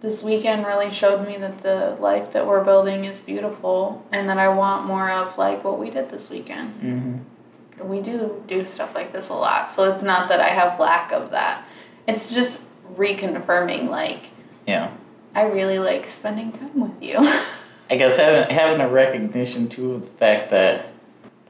this 0.00 0.22
weekend 0.22 0.64
really 0.64 0.92
showed 0.92 1.26
me 1.26 1.36
that 1.38 1.62
the 1.62 1.96
life 2.00 2.32
that 2.32 2.46
we're 2.46 2.64
building 2.64 3.04
is 3.04 3.20
beautiful 3.20 4.06
and 4.12 4.28
that 4.28 4.38
I 4.38 4.48
want 4.48 4.86
more 4.86 5.10
of 5.10 5.36
like 5.36 5.64
what 5.64 5.78
we 5.78 5.90
did 5.90 6.10
this 6.10 6.30
weekend. 6.30 6.74
Mm-hmm. 6.74 7.88
We 7.88 8.00
do 8.00 8.44
do 8.46 8.64
stuff 8.66 8.94
like 8.94 9.12
this 9.12 9.28
a 9.28 9.34
lot. 9.34 9.70
So 9.70 9.92
it's 9.92 10.02
not 10.02 10.28
that 10.28 10.40
I 10.40 10.48
have 10.48 10.78
lack 10.78 11.12
of 11.12 11.30
that. 11.30 11.64
It's 12.06 12.32
just 12.32 12.62
reconfirming 12.94 13.88
like 13.88 14.26
yeah. 14.66 14.92
I 15.34 15.42
really 15.42 15.78
like 15.78 16.08
spending 16.08 16.52
time 16.52 16.80
with 16.80 17.02
you. 17.02 17.16
I 17.90 17.96
guess 17.96 18.16
having 18.16 18.54
having 18.54 18.80
a 18.80 18.88
recognition 18.88 19.68
too 19.68 19.92
of 19.92 20.02
the 20.02 20.08
fact 20.08 20.50
that 20.50 20.92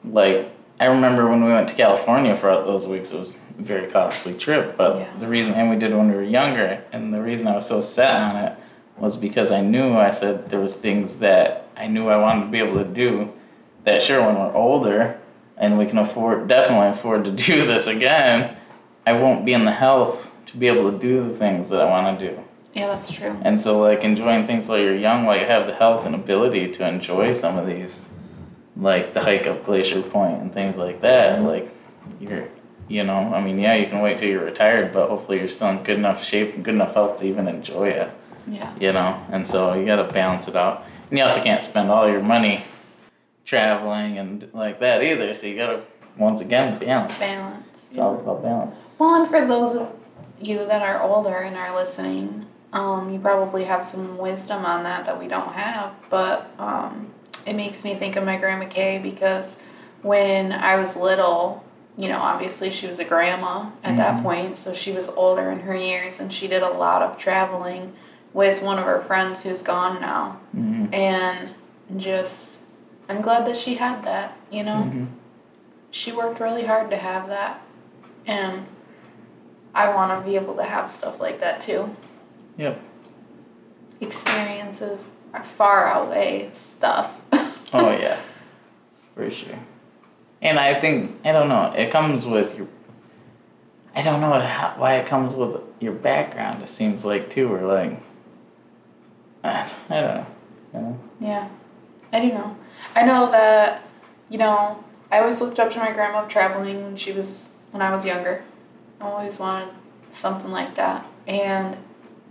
like 0.05 0.51
I 0.81 0.87
remember 0.87 1.29
when 1.29 1.45
we 1.45 1.51
went 1.51 1.69
to 1.69 1.75
California 1.75 2.37
for 2.37 2.51
those 2.51 2.87
weeks 2.87 3.13
it 3.13 3.21
was 3.21 3.31
a 3.31 3.63
very 3.63 3.91
costly 3.91 4.35
trip, 4.35 4.77
but 4.77 4.97
yeah. 4.97 5.19
the 5.19 5.27
reason 5.27 5.55
and 5.55 5.71
we 5.71 5.77
did 5.77 5.95
when 5.95 6.09
we 6.09 6.15
were 6.15 6.23
younger 6.23 6.85
and 6.93 7.13
the 7.13 7.21
reason 7.21 7.49
I 7.49 7.57
was 7.57 7.67
so 7.67 7.81
set 7.81 8.15
on 8.15 8.37
it 8.37 8.59
was 8.97 9.17
because 9.17 9.51
I 9.51 9.61
knew 9.61 9.97
I 9.97 10.11
said 10.11 10.51
there 10.51 10.61
was 10.61 10.77
things 10.77 11.19
that 11.19 11.69
I 11.77 11.87
knew 11.87 12.09
I 12.09 12.19
wanted 12.19 12.47
to 12.47 12.51
be 12.51 12.59
able 12.59 12.83
to 12.83 12.89
do 12.89 13.33
that 13.85 14.03
sure 14.03 14.21
when 14.25 14.37
we're 14.37 14.55
older 14.55 15.19
and 15.57 15.79
we 15.79 15.87
can 15.87 15.99
afford 15.99 16.49
definitely 16.49 16.89
afford 16.89 17.25
to 17.25 17.33
do 17.33 17.67
this 17.67 17.87
again, 17.87 18.57
I 19.07 19.13
won't 19.15 19.45
be 19.45 19.53
in 19.53 19.65
the 19.65 19.73
health 19.73 20.29
to 20.47 20.57
be 20.57 20.67
able 20.67 20.91
to 20.91 20.99
do 20.99 21.29
the 21.29 21.37
things 21.37 21.71
that 21.71 21.81
I 21.81 21.85
want 21.85 22.19
to 22.19 22.31
do. 22.31 22.43
Yeah, 22.75 22.89
that's 22.89 23.13
true. 23.13 23.37
And 23.43 23.61
so, 23.61 23.81
like, 23.81 24.05
enjoying 24.05 24.47
things 24.47 24.69
while 24.69 24.79
you're 24.79 24.97
young, 24.97 25.25
while 25.25 25.39
you 25.39 25.47
have 25.47 25.67
the 25.67 25.75
health 25.75 26.07
and 26.07 26.15
ability 26.15 26.73
to 26.73 26.87
enjoy 26.87 27.35
some 27.35 27.59
of 27.59 27.67
these, 27.67 27.99
like 28.79 29.13
the 29.13 29.21
hike 29.21 29.47
up 29.47 29.65
Glacier 29.65 30.03
Point 30.03 30.41
and 30.41 30.53
things 30.53 30.77
like 30.77 31.01
that, 31.01 31.43
like, 31.43 31.69
you're, 32.21 32.49
you 32.87 33.03
know, 33.03 33.35
I 33.35 33.43
mean, 33.43 33.59
yeah, 33.59 33.75
you 33.75 33.87
can 33.89 34.01
wait 34.01 34.19
till 34.19 34.29
you're 34.29 34.45
retired, 34.45 34.93
but 34.93 35.09
hopefully 35.09 35.39
you're 35.39 35.49
still 35.49 35.69
in 35.71 35.83
good 35.83 35.99
enough 35.99 36.23
shape 36.23 36.55
and 36.55 36.65
good 36.65 36.75
enough 36.75 36.95
health 36.95 37.19
to 37.21 37.27
even 37.27 37.49
enjoy 37.49 37.89
it. 37.89 38.11
Yeah. 38.47 38.75
You 38.81 38.93
know, 38.93 39.27
and 39.31 39.47
so 39.47 39.75
you 39.75 39.85
got 39.85 39.97
to 39.97 40.13
balance 40.13 40.49
it 40.49 40.57
out. 40.57 40.85
And 41.11 41.19
you 41.19 41.25
also 41.25 41.43
can't 41.43 41.63
spend 41.63 41.91
all 41.91 42.09
your 42.09 42.23
money 42.23 42.65
traveling 43.45 44.17
and 44.17 44.49
like 44.53 44.79
that 44.81 45.03
either. 45.03 45.35
So 45.35 45.47
you 45.47 45.57
got 45.57 45.73
to, 45.73 45.83
once 46.17 46.41
again, 46.41 46.79
balance. 46.79 47.19
Balance. 47.19 47.67
It's 47.89 47.97
yeah. 47.97 48.03
all 48.03 48.19
about 48.19 48.43
balance. 48.43 48.77
Well, 48.99 49.23
and 49.23 49.31
for 49.31 49.47
those 49.47 49.77
of 49.77 49.93
you 50.41 50.59
that 50.67 50.83
are 50.83 51.03
older 51.03 51.37
and 51.37 51.57
are 51.57 51.75
listening, 51.75 52.47
um, 52.73 53.13
you 53.13 53.19
probably 53.19 53.65
have 53.65 53.87
some 53.87 54.19
wisdom 54.19 54.65
on 54.65 54.83
that 54.85 55.07
that 55.07 55.19
we 55.19 55.27
don't 55.27 55.53
have, 55.55 55.95
but 56.11 56.51
um, 56.59 57.11
it 57.47 57.55
makes 57.55 57.85
me 57.85 57.95
think 57.95 58.17
of 58.17 58.25
my 58.25 58.37
grandma 58.37 58.67
Kay 58.67 58.99
because 58.99 59.59
when 60.03 60.53
I 60.53 60.77
was 60.77 60.97
little, 60.97 61.65
you 61.97 62.09
know, 62.09 62.19
obviously 62.19 62.71
she 62.71 62.87
was 62.87 62.99
a 62.99 63.05
grandma 63.05 63.71
at 63.83 63.91
mm-hmm. 63.91 63.97
that 63.97 64.23
point, 64.23 64.59
so 64.59 64.73
she 64.73 64.93
was 64.93 65.09
older 65.11 65.51
in 65.51 65.61
her 65.61 65.77
years 65.77 66.21
and 66.21 66.33
she 66.33 66.47
did 66.47 66.63
a 66.63 66.71
lot 66.71 67.03
of 67.03 67.19
traveling 67.19 67.95
with 68.33 68.63
one 68.63 68.79
of 68.79 68.85
her 68.85 69.01
friends 69.01 69.43
who's 69.43 69.63
gone 69.63 70.01
now. 70.01 70.41
Mm-hmm. 70.57 70.95
And 70.95 71.55
just, 71.97 72.59
I'm 73.09 73.21
glad 73.21 73.47
that 73.47 73.57
she 73.57 73.77
had 73.77 74.05
that, 74.05 74.37
you 74.51 74.63
know? 74.63 74.85
Mm-hmm. 74.87 75.07
She 75.91 76.13
worked 76.13 76.39
really 76.39 76.67
hard 76.67 76.91
to 76.91 76.97
have 76.97 77.29
that. 77.29 77.63
And 78.27 78.67
I 79.75 79.95
want 79.95 80.21
to 80.21 80.29
be 80.29 80.37
able 80.37 80.55
to 80.57 80.65
have 80.65 80.91
stuff 80.91 81.19
like 81.19 81.41
that 81.41 81.61
too. 81.61 81.97
Yep. 82.59 82.81
Experiences 84.01 85.05
far 85.43 85.87
outweigh 85.87 86.51
stuff. 86.53 87.21
oh 87.33 87.91
yeah, 87.91 88.21
for 89.15 89.31
sure. 89.31 89.59
And 90.41 90.59
I 90.59 90.79
think 90.81 91.21
I 91.25 91.33
don't 91.33 91.49
know. 91.49 91.73
It 91.73 91.91
comes 91.91 92.25
with 92.25 92.57
your. 92.57 92.69
I 93.95 94.03
don't 94.03 94.21
know 94.21 94.39
how, 94.39 94.75
why 94.77 94.97
it 94.97 95.07
comes 95.07 95.35
with 95.35 95.61
your 95.81 95.93
background. 95.93 96.63
It 96.63 96.69
seems 96.69 97.05
like 97.05 97.31
too, 97.31 97.53
or 97.53 97.63
like. 97.63 98.01
I 99.45 99.71
don't 99.89 100.01
know. 100.01 100.27
You 100.75 100.81
know? 100.81 101.01
Yeah, 101.21 101.49
I 102.13 102.21
do 102.21 102.29
know. 102.29 102.57
I 102.95 103.05
know 103.05 103.31
that, 103.31 103.83
you 104.29 104.39
know, 104.39 104.85
I 105.11 105.21
always 105.21 105.41
looked 105.41 105.59
up 105.59 105.73
to 105.73 105.79
my 105.79 105.93
grandma 105.93 106.27
traveling 106.27 106.83
when 106.83 106.97
she 106.97 107.13
was 107.13 107.51
when 107.71 107.83
I 107.83 107.95
was 107.95 108.05
younger. 108.05 108.45
I 109.01 109.05
always 109.05 109.39
wanted 109.39 109.71
something 110.13 110.51
like 110.51 110.75
that, 110.77 111.07
and 111.27 111.77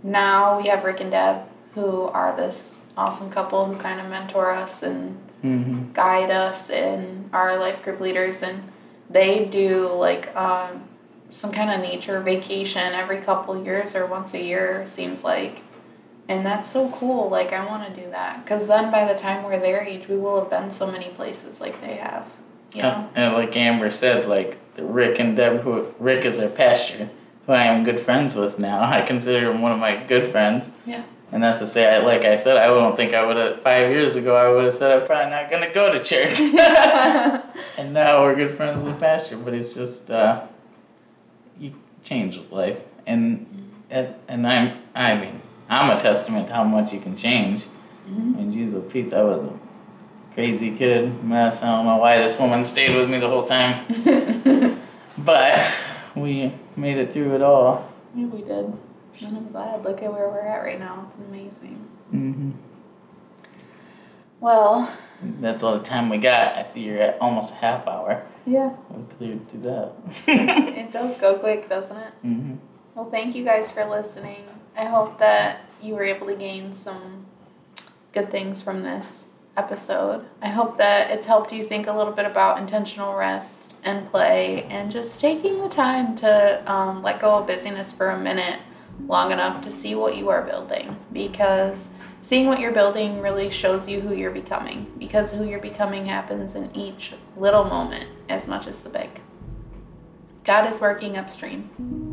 now 0.02 0.60
we 0.60 0.68
have 0.68 0.84
Rick 0.84 1.00
and 1.00 1.10
Deb, 1.10 1.42
who 1.74 2.02
are 2.04 2.36
this 2.36 2.77
awesome 2.98 3.30
couple 3.30 3.66
who 3.66 3.76
kind 3.76 4.00
of 4.00 4.08
mentor 4.08 4.50
us 4.50 4.82
and 4.82 5.18
mm-hmm. 5.42 5.92
guide 5.92 6.30
us 6.30 6.68
and 6.68 7.30
are 7.32 7.58
life 7.58 7.82
group 7.82 8.00
leaders. 8.00 8.42
And 8.42 8.70
they 9.08 9.44
do 9.44 9.92
like 9.92 10.34
um, 10.36 10.88
some 11.30 11.52
kind 11.52 11.70
of 11.70 11.80
nature 11.80 12.20
vacation 12.20 12.92
every 12.92 13.20
couple 13.20 13.62
years 13.62 13.94
or 13.94 14.04
once 14.06 14.34
a 14.34 14.42
year, 14.42 14.84
seems 14.86 15.24
like. 15.24 15.62
And 16.28 16.44
that's 16.44 16.70
so 16.70 16.90
cool. 16.90 17.30
Like, 17.30 17.54
I 17.54 17.64
want 17.64 17.88
to 17.88 18.02
do 18.02 18.10
that. 18.10 18.44
Because 18.44 18.66
then 18.66 18.90
by 18.90 19.10
the 19.10 19.18
time 19.18 19.44
we're 19.44 19.58
their 19.58 19.80
age, 19.80 20.08
we 20.08 20.16
will 20.16 20.40
have 20.40 20.50
been 20.50 20.72
so 20.72 20.90
many 20.90 21.08
places 21.08 21.58
like 21.58 21.80
they 21.80 21.96
have. 21.96 22.26
You 22.74 22.82
know? 22.82 23.08
and 23.14 23.32
like 23.32 23.56
Amber 23.56 23.90
said, 23.90 24.28
like 24.28 24.58
Rick 24.76 25.18
and 25.18 25.34
Deb, 25.34 25.62
who 25.62 25.94
Rick 25.98 26.26
is 26.26 26.38
our 26.38 26.50
pastor, 26.50 27.08
who 27.46 27.52
I 27.52 27.64
am 27.64 27.82
good 27.82 27.98
friends 28.00 28.36
with 28.36 28.58
now. 28.58 28.82
I 28.82 29.00
consider 29.00 29.50
him 29.50 29.62
one 29.62 29.72
of 29.72 29.78
my 29.78 29.96
good 30.04 30.30
friends. 30.30 30.70
Yeah. 30.84 31.04
And 31.30 31.42
that's 31.42 31.58
to 31.58 31.66
say, 31.66 31.94
I, 31.94 31.98
like 31.98 32.24
I 32.24 32.36
said, 32.36 32.56
I 32.56 32.66
don't 32.66 32.96
think 32.96 33.12
I 33.12 33.24
would 33.24 33.36
have, 33.36 33.62
five 33.62 33.90
years 33.90 34.16
ago, 34.16 34.34
I 34.34 34.48
would 34.48 34.64
have 34.64 34.74
said 34.74 35.02
I'm 35.02 35.06
probably 35.06 35.30
not 35.30 35.50
going 35.50 35.62
to 35.62 35.74
go 35.74 35.92
to 35.92 36.02
church. 36.02 36.40
and 37.76 37.92
now 37.92 38.22
we're 38.22 38.34
good 38.34 38.56
friends 38.56 38.82
with 38.82 38.94
the 38.94 39.00
pastor, 39.00 39.36
but 39.36 39.52
it's 39.52 39.74
just, 39.74 40.10
uh, 40.10 40.46
you 41.58 41.74
change 42.02 42.38
with 42.38 42.50
life. 42.50 42.78
And, 43.06 43.70
and, 43.90 44.46
I'm, 44.46 44.78
I 44.94 45.16
mean, 45.16 45.42
I'm 45.68 45.94
a 45.94 46.00
testament 46.00 46.48
to 46.48 46.54
how 46.54 46.64
much 46.64 46.94
you 46.94 47.00
can 47.00 47.14
change. 47.14 47.62
Mm-hmm. 48.08 48.38
And 48.38 48.52
Jesus, 48.52 48.82
Pete, 48.90 49.12
I 49.12 49.22
was 49.22 49.44
a 49.44 50.32
crazy 50.32 50.74
kid, 50.74 51.22
mess. 51.22 51.62
I 51.62 51.76
don't 51.76 51.84
know 51.84 51.98
why 51.98 52.18
this 52.18 52.38
woman 52.38 52.64
stayed 52.64 52.96
with 52.96 53.10
me 53.10 53.18
the 53.18 53.28
whole 53.28 53.44
time. 53.44 54.80
but 55.18 55.70
we 56.16 56.54
made 56.74 56.96
it 56.96 57.12
through 57.12 57.34
it 57.34 57.42
all. 57.42 57.92
Yeah, 58.14 58.26
we 58.26 58.42
did. 58.42 58.72
And 59.26 59.36
I'm 59.36 59.50
glad. 59.50 59.84
Look 59.84 60.02
at 60.02 60.12
where 60.12 60.28
we're 60.28 60.40
at 60.40 60.62
right 60.62 60.78
now. 60.78 61.06
It's 61.08 61.18
amazing. 61.18 61.88
Mm-hmm. 62.12 62.50
Well. 64.40 64.96
That's 65.40 65.62
all 65.62 65.78
the 65.78 65.84
time 65.84 66.08
we 66.08 66.18
got. 66.18 66.56
I 66.56 66.62
see 66.62 66.82
you're 66.82 67.00
at 67.00 67.20
almost 67.20 67.54
a 67.54 67.56
half 67.56 67.86
hour. 67.86 68.24
Yeah. 68.46 68.74
We 68.90 69.04
cleared 69.16 69.48
through 69.48 69.62
that. 69.62 69.92
it 70.26 70.92
does 70.92 71.18
go 71.18 71.38
quick, 71.38 71.68
doesn't 71.68 71.96
it? 71.96 72.12
Mm-hmm. 72.24 72.56
Well, 72.94 73.10
thank 73.10 73.34
you 73.34 73.44
guys 73.44 73.70
for 73.70 73.84
listening. 73.84 74.44
I 74.76 74.84
hope 74.84 75.18
that 75.18 75.62
you 75.82 75.94
were 75.94 76.04
able 76.04 76.26
to 76.28 76.36
gain 76.36 76.72
some 76.72 77.26
good 78.12 78.30
things 78.30 78.62
from 78.62 78.82
this 78.82 79.28
episode. 79.56 80.24
I 80.40 80.48
hope 80.48 80.78
that 80.78 81.10
it's 81.10 81.26
helped 81.26 81.52
you 81.52 81.64
think 81.64 81.88
a 81.88 81.92
little 81.92 82.12
bit 82.12 82.26
about 82.26 82.58
intentional 82.58 83.14
rest 83.14 83.74
and 83.82 84.08
play 84.08 84.62
and 84.64 84.90
just 84.90 85.20
taking 85.20 85.58
the 85.58 85.68
time 85.68 86.14
to 86.16 86.62
um, 86.70 87.02
let 87.02 87.20
go 87.20 87.38
of 87.38 87.48
busyness 87.48 87.92
for 87.92 88.08
a 88.10 88.18
minute 88.18 88.60
long 89.06 89.32
enough 89.32 89.62
to 89.64 89.70
see 89.70 89.94
what 89.94 90.16
you 90.16 90.28
are 90.28 90.42
building 90.42 90.98
because 91.12 91.90
seeing 92.20 92.46
what 92.46 92.60
you're 92.60 92.72
building 92.72 93.20
really 93.20 93.50
shows 93.50 93.88
you 93.88 94.00
who 94.00 94.14
you're 94.14 94.30
becoming 94.30 94.92
because 94.98 95.32
who 95.32 95.44
you're 95.44 95.60
becoming 95.60 96.06
happens 96.06 96.54
in 96.54 96.74
each 96.76 97.14
little 97.36 97.64
moment 97.64 98.08
as 98.28 98.46
much 98.46 98.66
as 98.66 98.82
the 98.82 98.90
big. 98.90 99.20
God 100.44 100.70
is 100.70 100.80
working 100.80 101.16
upstream. 101.16 102.07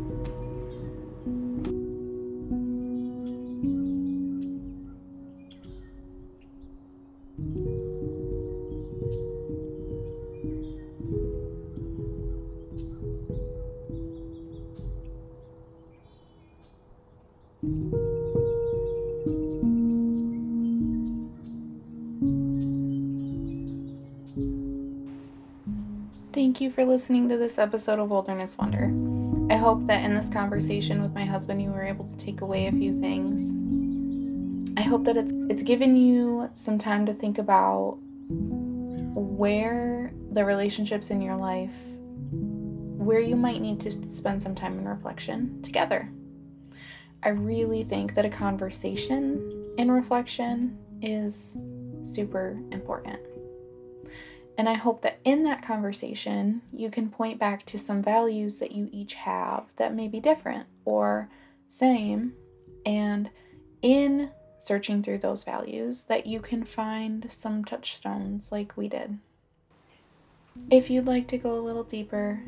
For 26.76 26.84
listening 26.84 27.26
to 27.26 27.38
this 27.38 27.56
episode 27.56 27.98
of 27.98 28.10
Wilderness 28.10 28.58
Wonder. 28.58 28.92
I 29.50 29.56
hope 29.56 29.86
that 29.86 30.04
in 30.04 30.14
this 30.14 30.28
conversation 30.28 31.00
with 31.00 31.14
my 31.14 31.24
husband 31.24 31.62
you 31.62 31.70
were 31.70 31.82
able 31.82 32.04
to 32.04 32.16
take 32.18 32.42
away 32.42 32.66
a 32.66 32.70
few 32.70 33.00
things. 33.00 33.50
I 34.76 34.82
hope 34.82 35.04
that 35.04 35.16
it's 35.16 35.32
it's 35.48 35.62
given 35.62 35.96
you 35.96 36.50
some 36.52 36.78
time 36.78 37.06
to 37.06 37.14
think 37.14 37.38
about 37.38 37.96
where 39.14 40.12
the 40.30 40.44
relationships 40.44 41.08
in 41.08 41.22
your 41.22 41.36
life 41.36 41.72
where 42.30 43.20
you 43.20 43.36
might 43.36 43.62
need 43.62 43.80
to 43.80 44.12
spend 44.12 44.42
some 44.42 44.54
time 44.54 44.78
in 44.78 44.86
reflection 44.86 45.62
together. 45.62 46.10
I 47.22 47.30
really 47.30 47.84
think 47.84 48.14
that 48.16 48.26
a 48.26 48.30
conversation 48.30 49.72
in 49.78 49.90
reflection 49.90 50.76
is 51.00 51.56
super 52.04 52.60
important. 52.70 53.20
And 54.58 54.68
I 54.68 54.74
hope 54.74 55.02
that 55.02 55.18
in 55.24 55.42
that 55.44 55.62
conversation, 55.62 56.62
you 56.72 56.90
can 56.90 57.10
point 57.10 57.38
back 57.38 57.66
to 57.66 57.78
some 57.78 58.02
values 58.02 58.56
that 58.56 58.72
you 58.72 58.88
each 58.90 59.14
have 59.14 59.64
that 59.76 59.94
may 59.94 60.08
be 60.08 60.18
different 60.18 60.66
or 60.84 61.28
same. 61.68 62.32
And 62.84 63.30
in 63.82 64.30
searching 64.58 65.02
through 65.02 65.18
those 65.18 65.44
values, 65.44 66.04
that 66.04 66.26
you 66.26 66.40
can 66.40 66.64
find 66.64 67.30
some 67.30 67.64
touchstones 67.64 68.50
like 68.50 68.76
we 68.76 68.88
did. 68.88 69.18
If 70.70 70.88
you'd 70.88 71.06
like 71.06 71.28
to 71.28 71.38
go 71.38 71.58
a 71.58 71.60
little 71.60 71.84
deeper, 71.84 72.40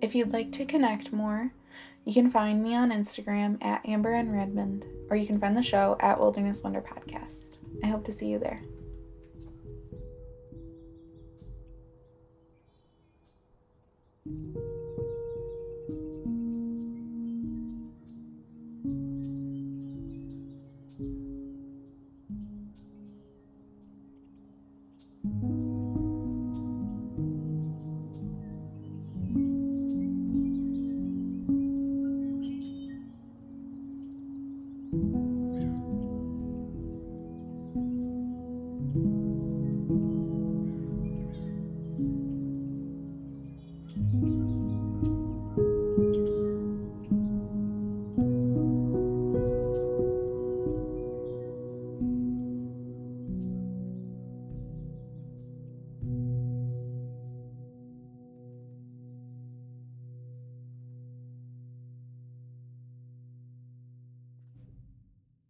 if 0.00 0.14
you'd 0.14 0.32
like 0.32 0.52
to 0.52 0.64
connect 0.64 1.12
more, 1.12 1.52
you 2.04 2.14
can 2.14 2.30
find 2.30 2.62
me 2.62 2.74
on 2.74 2.90
Instagram 2.90 3.62
at 3.62 3.86
Amber 3.86 4.12
and 4.12 4.32
Redmond, 4.32 4.84
or 5.10 5.16
you 5.16 5.26
can 5.26 5.38
find 5.38 5.56
the 5.56 5.62
show 5.62 5.96
at 6.00 6.18
Wilderness 6.18 6.62
Wonder 6.62 6.80
Podcast. 6.80 7.50
I 7.82 7.88
hope 7.88 8.04
to 8.04 8.12
see 8.12 8.28
you 8.28 8.38
there. 8.38 8.62